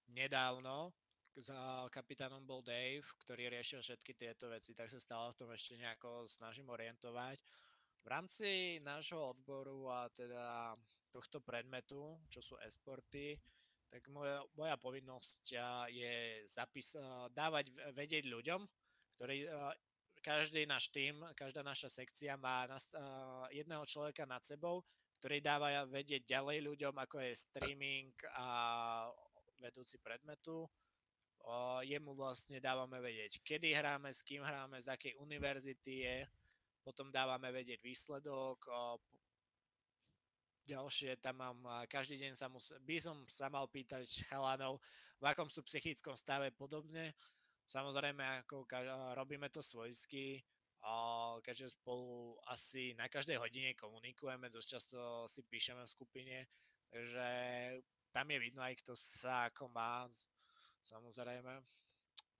nedávno, 0.08 0.96
za 1.36 1.90
kapitánom 1.90 2.46
bol 2.46 2.62
Dave, 2.64 3.04
ktorý 3.26 3.50
riešil 3.50 3.82
všetky 3.82 4.16
tieto 4.16 4.48
veci, 4.48 4.72
tak 4.78 4.88
sa 4.88 5.02
stále 5.02 5.34
v 5.34 5.40
tom 5.44 5.50
ešte 5.50 5.76
nejako 5.76 6.30
snažím 6.30 6.70
orientovať. 6.70 7.42
V 8.04 8.08
rámci 8.12 8.84
nášho 8.84 9.32
odboru 9.32 9.88
a 9.88 10.12
teda 10.12 10.76
tohto 11.08 11.40
predmetu, 11.40 12.20
čo 12.28 12.44
sú 12.44 12.60
esporty, 12.60 13.40
tak 13.88 14.04
moja, 14.12 14.44
moja 14.60 14.76
povinnosť 14.76 15.56
je 15.88 16.44
zapis, 16.44 17.00
dávať 17.32 17.72
vedieť 17.96 18.28
ľuďom, 18.28 18.60
ktorí 19.16 19.48
každý 20.20 20.68
náš 20.68 20.92
tým, 20.92 21.24
každá 21.32 21.64
naša 21.64 21.88
sekcia 21.88 22.36
má 22.36 22.68
jedného 23.56 23.88
človeka 23.88 24.28
nad 24.28 24.44
sebou, 24.44 24.84
ktorý 25.24 25.40
dáva 25.40 25.88
vedieť 25.88 26.28
ďalej 26.28 26.60
ľuďom, 26.60 27.00
ako 27.00 27.24
je 27.24 27.40
streaming 27.40 28.12
a 28.36 28.48
vedúci 29.64 29.96
predmetu. 30.04 30.68
Jemu 31.88 32.12
vlastne 32.20 32.60
dávame 32.60 33.00
vedieť, 33.00 33.40
kedy 33.48 33.72
hráme, 33.72 34.12
s 34.12 34.24
kým 34.28 34.44
hráme, 34.44 34.76
z 34.84 34.92
akej 34.92 35.16
univerzity 35.24 36.04
je, 36.04 36.18
potom 36.84 37.08
dávame 37.10 37.50
vedieť 37.50 37.80
výsledok, 37.80 38.68
ďalšie 40.68 41.20
tam 41.24 41.40
mám, 41.40 41.60
každý 41.88 42.20
deň 42.28 42.34
sa 42.36 42.52
mus, 42.52 42.76
by 42.84 42.96
som 43.00 43.24
sa 43.28 43.48
mal 43.48 43.68
pýtať 43.72 44.28
chalanov, 44.28 44.84
v 45.20 45.32
akom 45.32 45.48
sú 45.48 45.64
psychickom 45.64 46.16
stave 46.20 46.52
podobne. 46.52 47.16
Samozrejme, 47.64 48.44
ako 48.44 48.68
robíme 49.16 49.48
to 49.48 49.64
svojsky, 49.64 50.44
keďže 51.40 51.80
spolu 51.80 52.36
asi 52.52 52.92
na 53.00 53.08
každej 53.08 53.40
hodine 53.40 53.72
komunikujeme, 53.80 54.52
dosť 54.52 54.68
často 54.68 55.00
si 55.32 55.48
píšeme 55.48 55.80
v 55.80 55.94
skupine, 55.96 56.38
takže 56.92 57.28
tam 58.12 58.28
je 58.28 58.38
vidno 58.44 58.60
aj, 58.60 58.76
kto 58.84 58.92
sa 59.00 59.48
ako 59.48 59.72
má, 59.72 60.12
samozrejme. 60.84 61.56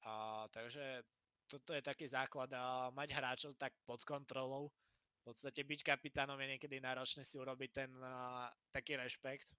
A, 0.04 0.44
takže 0.52 1.08
toto 1.54 1.78
je 1.78 1.86
taký 1.86 2.10
základ 2.10 2.50
a 2.58 2.90
mať 2.90 3.10
hráčov 3.14 3.52
tak 3.54 3.78
pod 3.86 4.02
kontrolou. 4.02 4.74
V 5.22 5.32
podstate 5.32 5.62
byť 5.64 5.86
kapitánom 5.86 6.36
je 6.42 6.58
niekedy 6.58 6.82
náročné 6.82 7.22
si 7.24 7.38
urobiť 7.38 7.70
ten 7.72 7.92
a, 8.02 8.50
taký 8.74 8.98
rešpekt. 8.98 9.54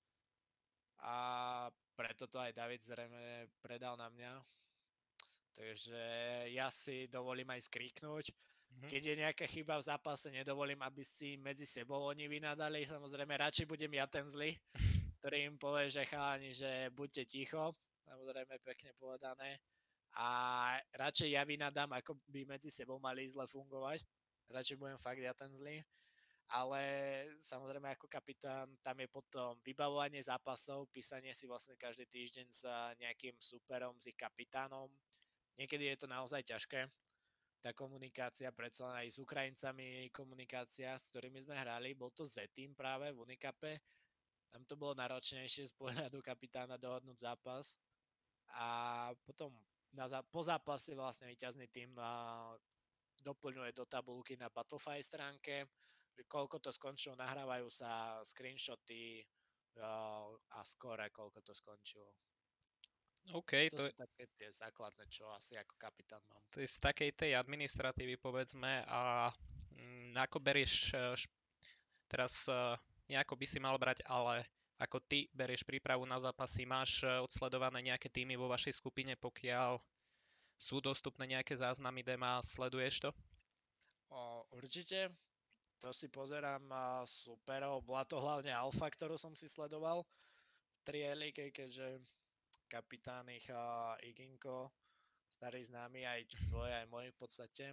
A 1.06 1.14
preto 1.94 2.26
to 2.26 2.42
aj 2.42 2.52
David 2.52 2.82
zrejme 2.82 3.48
predal 3.62 3.94
na 3.94 4.10
mňa. 4.10 4.32
Takže 5.54 6.02
ja 6.50 6.66
si 6.68 7.06
dovolím 7.06 7.48
aj 7.54 7.70
skriknúť. 7.70 8.26
Mm-hmm. 8.34 8.90
Keď 8.90 9.02
je 9.06 9.20
nejaká 9.22 9.46
chyba 9.46 9.78
v 9.78 9.86
zápase, 9.86 10.26
nedovolím, 10.34 10.82
aby 10.82 11.06
si 11.06 11.38
medzi 11.38 11.64
sebou 11.64 12.10
oni 12.10 12.26
vynadali. 12.26 12.82
Samozrejme, 12.82 13.38
radšej 13.38 13.70
budem 13.70 13.94
ja 13.94 14.10
ten 14.10 14.26
zlý, 14.26 14.58
ktorý 15.22 15.46
im 15.46 15.56
povie, 15.56 15.94
že 15.94 16.10
chalani, 16.10 16.50
že 16.50 16.90
buďte 16.90 17.22
ticho 17.30 17.70
samozrejme 18.04 18.54
pekne 18.62 18.90
povedané. 19.00 19.58
A 20.14 20.28
radšej 20.94 21.34
ja 21.34 21.42
vynadám, 21.42 21.90
ako 21.90 22.14
by 22.30 22.46
medzi 22.46 22.70
sebou 22.70 23.02
mali 23.02 23.26
zle 23.26 23.50
fungovať. 23.50 23.98
Radšej 24.46 24.78
budem 24.78 24.98
fakt 25.00 25.18
ja 25.18 25.34
ten 25.34 25.50
zlý. 25.50 25.82
Ale 26.52 26.80
samozrejme 27.40 27.88
ako 27.96 28.06
kapitán 28.06 28.68
tam 28.84 29.00
je 29.00 29.08
potom 29.08 29.56
vybavovanie 29.64 30.20
zápasov, 30.20 30.92
písanie 30.92 31.32
si 31.32 31.48
vlastne 31.48 31.74
každý 31.74 32.04
týždeň 32.04 32.46
s 32.52 32.68
nejakým 33.00 33.34
superom, 33.40 33.96
s 33.96 34.12
ich 34.12 34.18
kapitánom. 34.18 34.92
Niekedy 35.56 35.96
je 35.96 35.96
to 36.04 36.06
naozaj 36.06 36.44
ťažké. 36.44 36.84
Tá 37.64 37.72
komunikácia, 37.72 38.52
predsa 38.52 38.92
aj 38.92 39.08
s 39.08 39.18
Ukrajincami 39.24 40.12
komunikácia, 40.12 40.92
s 40.92 41.08
ktorými 41.08 41.40
sme 41.40 41.56
hrali, 41.56 41.96
bol 41.96 42.12
to 42.12 42.28
Z-Team 42.28 42.76
práve 42.76 43.08
v 43.08 43.24
Unikape. 43.24 43.80
Tam 44.52 44.62
to 44.68 44.76
bolo 44.76 44.92
náročnejšie 45.00 45.72
z 45.72 45.74
pohľadu 45.74 46.20
kapitána 46.20 46.76
dohodnúť 46.76 47.24
zápas 47.24 47.80
a 48.52 49.08
potom 49.24 49.56
na, 49.94 50.06
po 50.26 50.42
zápase 50.42 50.92
vlastne 50.94 51.30
víťazný 51.30 51.70
tým 51.70 51.94
a, 51.98 52.52
doplňuje 53.24 53.72
do 53.72 53.88
tabulky 53.88 54.36
na 54.36 54.52
Battlefy 54.52 55.00
stránke, 55.00 55.64
že 56.12 56.22
koľko 56.28 56.60
to 56.60 56.68
skončilo, 56.68 57.16
nahrávajú 57.16 57.66
sa 57.72 58.20
screenshoty 58.20 59.24
a, 59.80 60.28
a 60.28 60.60
skore, 60.68 61.08
koľko 61.08 61.40
to 61.40 61.56
skončilo. 61.56 62.12
OK, 63.32 63.72
to, 63.72 63.80
to 63.80 63.82
sú 63.88 63.90
je... 63.90 63.96
také 63.96 64.24
tie 64.36 64.48
základné, 64.52 65.08
čo 65.08 65.24
asi 65.32 65.56
ako 65.56 65.80
kapitán 65.80 66.20
mám. 66.28 66.44
To 66.52 66.60
je 66.60 66.68
z 66.68 66.76
takej 66.76 67.10
tej 67.16 67.32
administratívy, 67.40 68.20
povedzme, 68.20 68.84
a 68.84 69.32
m, 69.72 70.12
mm, 70.12 70.20
ako 70.20 70.44
berieš, 70.44 70.92
e, 70.92 71.16
teraz 72.04 72.44
e, 72.52 72.76
nejako 73.08 73.40
by 73.40 73.46
si 73.48 73.58
mal 73.64 73.80
brať, 73.80 74.04
ale 74.04 74.44
ako 74.78 74.98
ty 75.06 75.30
berieš 75.30 75.62
prípravu 75.62 76.02
na 76.04 76.18
zápasy, 76.18 76.66
máš 76.66 77.06
e, 77.06 77.10
odsledované 77.22 77.80
nejaké 77.82 78.10
týmy 78.10 78.34
vo 78.34 78.50
vašej 78.50 78.74
skupine, 78.82 79.14
pokiaľ 79.14 79.78
sú 80.58 80.82
dostupné 80.82 81.30
nejaké 81.38 81.54
záznamy 81.54 82.02
dema, 82.02 82.42
sleduješ 82.42 83.06
to? 83.06 83.10
O, 84.10 84.46
určite, 84.54 85.10
to 85.82 85.90
si 85.90 86.06
pozerám 86.10 86.64
superov, 87.06 87.82
bola 87.82 88.06
to 88.06 88.18
hlavne 88.18 88.54
Alfa, 88.54 88.86
ktorú 88.86 89.18
som 89.18 89.34
si 89.34 89.50
sledoval 89.50 90.02
v 90.02 90.80
trielike, 90.86 91.50
keďže 91.50 91.98
kapitán 92.70 93.26
ich 93.30 93.46
uh, 93.50 93.94
Iginko, 94.02 94.70
starý 95.30 95.62
známy, 95.62 96.06
aj 96.06 96.20
tvoj, 96.50 96.70
aj 96.70 96.86
môj 96.90 97.10
v 97.10 97.18
podstate, 97.18 97.66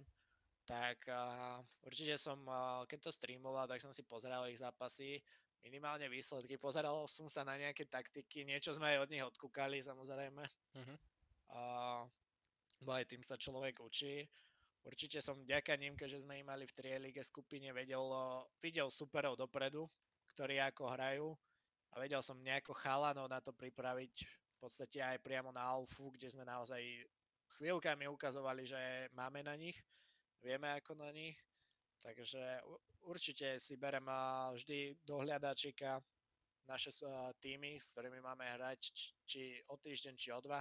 tak 0.62 0.98
uh, 1.10 1.58
určite 1.82 2.14
som, 2.18 2.38
uh, 2.46 2.86
keď 2.86 3.08
to 3.08 3.10
streamoval, 3.10 3.66
tak 3.66 3.82
som 3.82 3.90
si 3.90 4.06
pozeral 4.06 4.46
ich 4.46 4.62
zápasy 4.62 5.18
minimálne 5.62 6.10
výsledky. 6.10 6.58
Pozeral 6.58 7.06
som 7.06 7.30
sa 7.30 7.46
na 7.46 7.54
nejaké 7.54 7.86
taktiky, 7.86 8.42
niečo 8.42 8.74
sme 8.74 8.92
aj 8.92 8.98
od 9.06 9.10
nich 9.14 9.24
odkúkali 9.24 9.78
samozrejme. 9.78 10.42
Uh-huh. 10.42 10.96
A, 11.54 11.60
bo 12.82 12.90
aj 12.92 13.06
tým 13.06 13.22
sa 13.22 13.38
človek 13.38 13.78
učí. 13.78 14.26
Určite 14.82 15.22
som 15.22 15.38
vďaka 15.38 15.78
ním, 15.78 15.94
keďže 15.94 16.26
sme 16.26 16.42
im 16.42 16.50
mali 16.50 16.66
v 16.66 16.74
trielige 16.74 17.22
skupine, 17.22 17.70
vedel, 17.70 18.02
videl 18.58 18.90
superov 18.90 19.38
dopredu, 19.38 19.86
ktorí 20.34 20.58
ako 20.58 20.90
hrajú 20.90 21.28
a 21.94 22.02
vedel 22.02 22.18
som 22.18 22.42
nejako 22.42 22.74
chalanov 22.82 23.30
na 23.30 23.38
to 23.38 23.54
pripraviť 23.54 24.14
v 24.26 24.56
podstate 24.58 24.98
aj 24.98 25.22
priamo 25.22 25.54
na 25.54 25.62
Alfu, 25.62 26.10
kde 26.10 26.34
sme 26.34 26.42
naozaj 26.42 26.82
chvíľkami 27.62 28.10
ukazovali, 28.10 28.66
že 28.66 28.80
máme 29.14 29.46
na 29.46 29.54
nich, 29.54 29.78
vieme 30.42 30.66
ako 30.74 30.98
na 30.98 31.14
nich 31.14 31.38
Takže 32.02 32.42
určite 33.06 33.62
si 33.62 33.78
berem 33.78 34.10
vždy 34.52 34.98
do 35.06 35.22
hľadačika 35.22 36.02
naše 36.66 36.90
týmy, 37.38 37.78
s 37.78 37.94
ktorými 37.94 38.18
máme 38.18 38.42
hrať, 38.42 38.90
či 39.22 39.62
o 39.70 39.78
týždeň, 39.78 40.14
či 40.18 40.34
o 40.34 40.42
dva. 40.42 40.58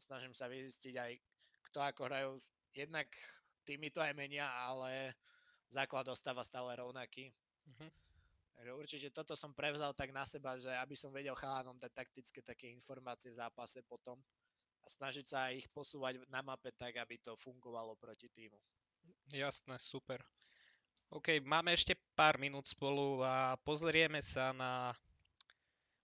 Snažím 0.00 0.32
sa 0.32 0.48
vyzistiť 0.48 0.94
aj, 0.96 1.12
kto 1.68 1.78
ako 1.84 2.02
hrajú. 2.08 2.32
Jednak 2.72 3.12
týmy 3.68 3.92
to 3.92 4.00
aj 4.00 4.16
menia, 4.16 4.48
ale 4.48 5.12
základ 5.68 6.08
ostáva 6.08 6.40
stále 6.40 6.72
rovnaký. 6.80 7.28
Uh-huh. 7.68 7.90
Takže 8.56 8.72
určite 8.72 9.08
toto 9.12 9.36
som 9.36 9.52
prevzal 9.52 9.92
tak 9.92 10.12
na 10.16 10.24
seba, 10.24 10.56
že 10.56 10.72
aby 10.80 10.96
som 10.96 11.12
vedel 11.12 11.36
chalánom 11.36 11.76
dať 11.76 11.92
taktické 11.92 12.40
také 12.40 12.72
informácie 12.72 13.32
v 13.32 13.40
zápase 13.40 13.84
potom 13.84 14.16
a 14.80 14.86
snažiť 14.88 15.26
sa 15.28 15.52
ich 15.52 15.68
posúvať 15.68 16.24
na 16.28 16.40
mape 16.40 16.72
tak, 16.72 16.96
aby 16.96 17.20
to 17.20 17.36
fungovalo 17.36 17.96
proti 18.00 18.32
týmu. 18.32 18.56
Jasné, 19.32 19.76
super. 19.76 20.20
OK, 21.10 21.42
máme 21.42 21.74
ešte 21.74 21.98
pár 22.14 22.38
minút 22.38 22.70
spolu 22.70 23.26
a 23.26 23.58
pozrieme 23.66 24.22
sa 24.22 24.54
na 24.54 24.94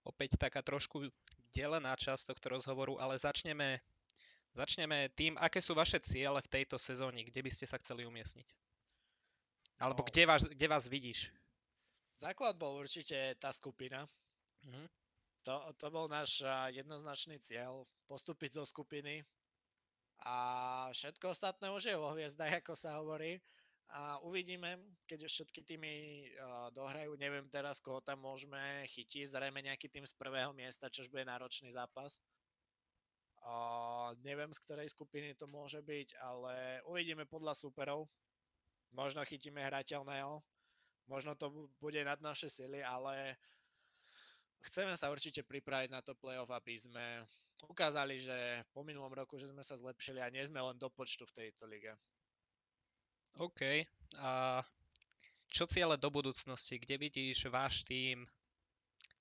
opäť 0.03 0.35
taká 0.35 0.59
trošku 0.59 1.07
delená 1.55 1.95
časť 1.95 2.35
tohto 2.35 2.59
rozhovoru, 2.59 2.99
ale 2.99 3.15
začneme, 3.15 3.79
začneme 4.51 5.07
tým, 5.15 5.39
aké 5.39 5.63
sú 5.63 5.71
vaše 5.71 5.99
ciele 6.03 6.43
v 6.43 6.51
tejto 6.51 6.75
sezóne, 6.75 7.23
kde 7.23 7.39
by 7.39 7.51
ste 7.51 7.63
sa 7.63 7.79
chceli 7.79 8.03
umiestniť. 8.03 8.47
Alebo 9.79 10.03
no. 10.03 10.07
kde, 10.11 10.23
vás, 10.27 10.43
kde 10.43 10.67
vás 10.67 10.91
vidíš? 10.91 11.31
Základ 12.19 12.59
bol 12.59 12.75
určite 12.81 13.37
tá 13.39 13.53
skupina, 13.53 14.09
Mm-hmm. 14.65 14.87
To, 15.47 15.55
to 15.79 15.87
bol 15.87 16.11
náš 16.11 16.43
jednoznačný 16.75 17.39
cieľ, 17.39 17.87
postúpiť 18.11 18.59
zo 18.59 18.63
skupiny 18.67 19.23
a 20.27 20.35
všetko 20.91 21.31
ostatné 21.31 21.71
už 21.71 21.87
je 21.87 21.95
vo 21.95 22.11
hviezdach, 22.11 22.59
ako 22.59 22.73
sa 22.75 22.99
hovorí. 22.99 23.39
A 23.87 24.19
uvidíme, 24.19 24.75
keď 25.07 25.31
všetky 25.31 25.63
týmy 25.63 26.27
uh, 26.27 26.67
dohrajú, 26.75 27.15
neviem 27.15 27.47
teraz, 27.47 27.79
koho 27.79 28.03
tam 28.03 28.19
môžeme 28.19 28.59
chytiť, 28.91 29.31
zrejme 29.31 29.63
nejaký 29.63 29.87
tým 29.87 30.03
z 30.03 30.11
prvého 30.11 30.51
miesta, 30.51 30.91
čož 30.91 31.07
bude 31.07 31.23
náročný 31.23 31.71
zápas. 31.71 32.19
Uh, 33.39 34.11
neviem, 34.27 34.51
z 34.51 34.59
ktorej 34.59 34.91
skupiny 34.91 35.31
to 35.39 35.47
môže 35.47 35.79
byť, 35.79 36.19
ale 36.19 36.83
uvidíme 36.83 37.23
podľa 37.23 37.55
superov. 37.55 38.11
Možno 38.91 39.23
chytíme 39.23 39.63
hrateľného, 39.63 40.43
možno 41.07 41.35
to 41.39 41.71
bude 41.79 41.99
nad 42.03 42.19
naše 42.19 42.51
sily, 42.51 42.83
ale 42.83 43.39
chceme 44.67 44.95
sa 44.99 45.07
určite 45.07 45.47
pripraviť 45.47 45.89
na 45.95 46.03
to 46.03 46.11
playoff, 46.15 46.51
aby 46.51 46.75
sme 46.75 47.23
ukázali, 47.65 48.19
že 48.19 48.67
po 48.75 48.83
minulom 48.83 49.11
roku, 49.15 49.39
že 49.39 49.47
sme 49.47 49.63
sa 49.63 49.79
zlepšili 49.79 50.19
a 50.19 50.31
nie 50.31 50.43
sme 50.43 50.59
len 50.59 50.75
do 50.75 50.91
počtu 50.91 51.23
v 51.23 51.35
tejto 51.47 51.63
lige. 51.71 51.95
OK. 53.37 53.61
A 54.17 54.61
čo 55.47 55.69
cieľe 55.69 55.95
do 55.95 56.09
budúcnosti? 56.09 56.81
Kde 56.81 56.95
vidíš 56.97 57.47
váš 57.47 57.85
tým 57.87 58.25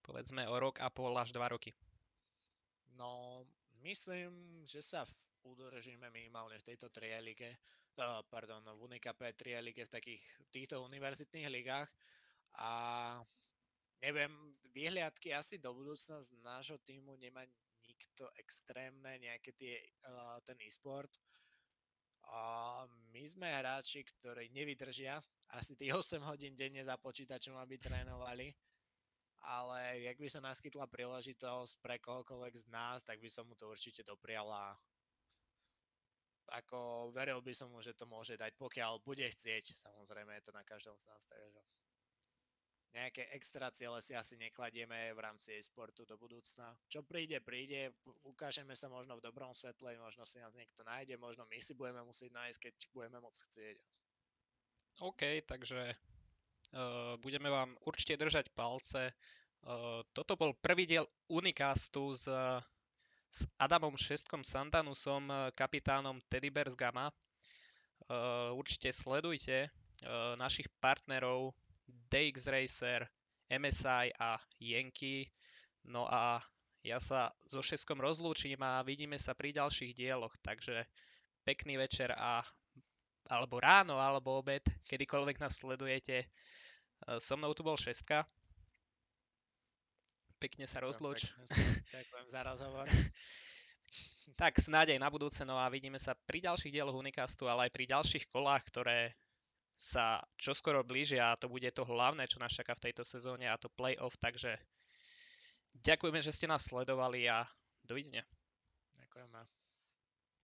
povedzme 0.06 0.46
o 0.46 0.56
rok 0.56 0.78
a 0.78 0.88
pol 0.88 1.12
až 1.18 1.34
dva 1.34 1.50
roky? 1.50 1.74
No, 2.94 3.42
myslím, 3.82 4.62
že 4.64 4.80
sa 4.80 5.02
udržíme 5.42 6.10
minimálne 6.10 6.58
v 6.62 6.66
tejto 6.74 6.90
trielige, 6.90 7.58
uh, 7.98 8.22
pardon, 8.30 8.62
v 8.62 8.82
Unikape 8.86 9.34
trielige 9.34 9.86
v 9.86 9.94
takých 9.94 10.22
týchto 10.50 10.82
univerzitných 10.86 11.50
ligách 11.50 11.90
a 12.58 12.70
neviem, 14.02 14.32
vyhliadky 14.74 15.34
asi 15.34 15.58
do 15.58 15.74
budúcna 15.74 16.22
nášho 16.42 16.78
týmu 16.82 17.14
nemá 17.18 17.44
nikto 17.86 18.26
extrémne, 18.40 19.18
nejaké 19.22 19.54
tie, 19.54 19.78
uh, 20.06 20.38
ten 20.42 20.58
e-sport. 20.66 21.10
My 23.14 23.22
sme 23.24 23.48
hráči, 23.48 24.02
ktorí 24.02 24.50
nevydržia 24.52 25.22
asi 25.54 25.78
tých 25.78 25.94
8 25.94 26.20
hodín 26.26 26.58
denne 26.58 26.82
za 26.82 26.98
počítačom, 26.98 27.54
aby 27.56 27.78
trénovali. 27.78 28.50
Ale 29.46 30.02
jak 30.02 30.18
by 30.18 30.28
sa 30.28 30.42
naskytla 30.42 30.90
príležitosť 30.90 31.78
pre 31.78 32.02
kohokoľvek 32.02 32.54
z 32.56 32.66
nás, 32.66 33.06
tak 33.06 33.22
by 33.22 33.30
som 33.30 33.46
mu 33.46 33.54
to 33.54 33.70
určite 33.70 34.02
dopriala. 34.02 34.74
Ako 36.50 37.10
veril 37.14 37.38
by 37.42 37.54
som 37.54 37.70
mu, 37.70 37.78
že 37.78 37.94
to 37.94 38.10
môže 38.10 38.34
dať, 38.34 38.54
pokiaľ 38.58 39.02
bude 39.06 39.22
chcieť. 39.22 39.78
Samozrejme 39.78 40.34
je 40.38 40.44
to 40.50 40.52
na 40.54 40.66
každom 40.66 40.98
z 40.98 41.06
nás, 41.06 41.22
takže 41.30 41.62
nejaké 42.96 43.28
extra 43.36 43.68
ciele 43.68 44.00
si 44.00 44.16
asi 44.16 44.40
nekladieme 44.40 45.12
v 45.12 45.20
rámci 45.20 45.52
e-sportu 45.52 46.08
do 46.08 46.16
budúcna. 46.16 46.72
Čo 46.88 47.04
príde, 47.04 47.36
príde, 47.44 47.92
ukážeme 48.24 48.72
sa 48.72 48.88
možno 48.88 49.20
v 49.20 49.24
dobrom 49.28 49.52
svetle, 49.52 50.00
možno 50.00 50.24
si 50.24 50.40
nás 50.40 50.56
niekto 50.56 50.80
nájde, 50.80 51.20
možno 51.20 51.44
my 51.44 51.60
si 51.60 51.76
budeme 51.76 52.00
musieť 52.00 52.32
nájsť, 52.32 52.58
keď 52.58 52.74
budeme 52.96 53.20
môcť 53.20 53.40
chcieť. 53.44 53.76
OK, 55.04 55.22
takže 55.44 55.92
uh, 55.92 57.20
budeme 57.20 57.52
vám 57.52 57.76
určite 57.84 58.16
držať 58.16 58.48
palce. 58.56 59.12
Uh, 59.60 60.00
toto 60.16 60.40
bol 60.40 60.56
prvý 60.56 60.88
diel 60.88 61.04
Unicastu 61.28 62.16
s, 62.16 62.24
s 63.28 63.38
Adamom 63.60 63.92
Šestkom 63.92 64.40
Santanusom, 64.40 65.28
kapitánom 65.52 66.16
Teddy 66.32 66.48
Bears 66.48 66.72
Gamma. 66.72 67.12
Uh, 68.08 68.56
určite 68.56 68.88
sledujte 68.88 69.68
našich 70.36 70.68
partnerov 70.76 71.56
DX 72.10 72.50
Racer, 72.50 73.00
MSI 73.50 74.14
a 74.18 74.38
Yankee. 74.58 75.30
No 75.86 76.06
a 76.10 76.42
ja 76.82 76.98
sa 77.02 77.30
so 77.46 77.62
Šeskom 77.62 77.98
rozlúčim 77.98 78.58
a 78.62 78.82
vidíme 78.82 79.18
sa 79.18 79.34
pri 79.34 79.54
ďalších 79.54 79.94
dieloch, 79.94 80.34
takže 80.42 80.86
pekný 81.46 81.78
večer 81.78 82.14
a 82.14 82.42
alebo 83.26 83.58
ráno, 83.58 83.98
alebo 83.98 84.38
obed, 84.38 84.62
kedykoľvek 84.86 85.42
nás 85.42 85.58
sledujete. 85.58 86.22
E, 86.22 86.26
so 87.18 87.34
mnou 87.34 87.50
tu 87.58 87.66
bol 87.66 87.74
Šestka. 87.74 88.22
Pekne 90.38 90.70
sa 90.70 90.78
rozlúč. 90.78 91.26
Ďakujem 91.90 92.26
za 92.30 92.40
rozhovor. 92.46 92.86
tak 94.36 94.60
snádej 94.60 95.00
na 95.00 95.08
budúce, 95.08 95.40
no 95.48 95.56
a 95.56 95.66
vidíme 95.72 95.96
sa 95.96 96.12
pri 96.14 96.44
ďalších 96.44 96.70
dieloch 96.70 96.94
Unicastu, 96.94 97.48
ale 97.48 97.66
aj 97.66 97.72
pri 97.72 97.84
ďalších 97.88 98.28
kolách, 98.28 98.62
ktoré 98.68 99.16
sa 99.76 100.24
čoskoro 100.40 100.80
blížia 100.80 101.30
a 101.30 101.38
to 101.38 101.52
bude 101.52 101.68
to 101.76 101.84
hlavné, 101.84 102.24
čo 102.24 102.40
nás 102.40 102.56
čaká 102.56 102.72
v 102.72 102.90
tejto 102.90 103.04
sezóne 103.04 103.44
a 103.44 103.60
to 103.60 103.68
playoff, 103.68 104.16
takže 104.16 104.56
ďakujeme, 105.84 106.24
že 106.24 106.32
ste 106.32 106.48
nás 106.48 106.64
sledovali 106.64 107.28
a 107.28 107.44
dovidenia. 107.84 108.24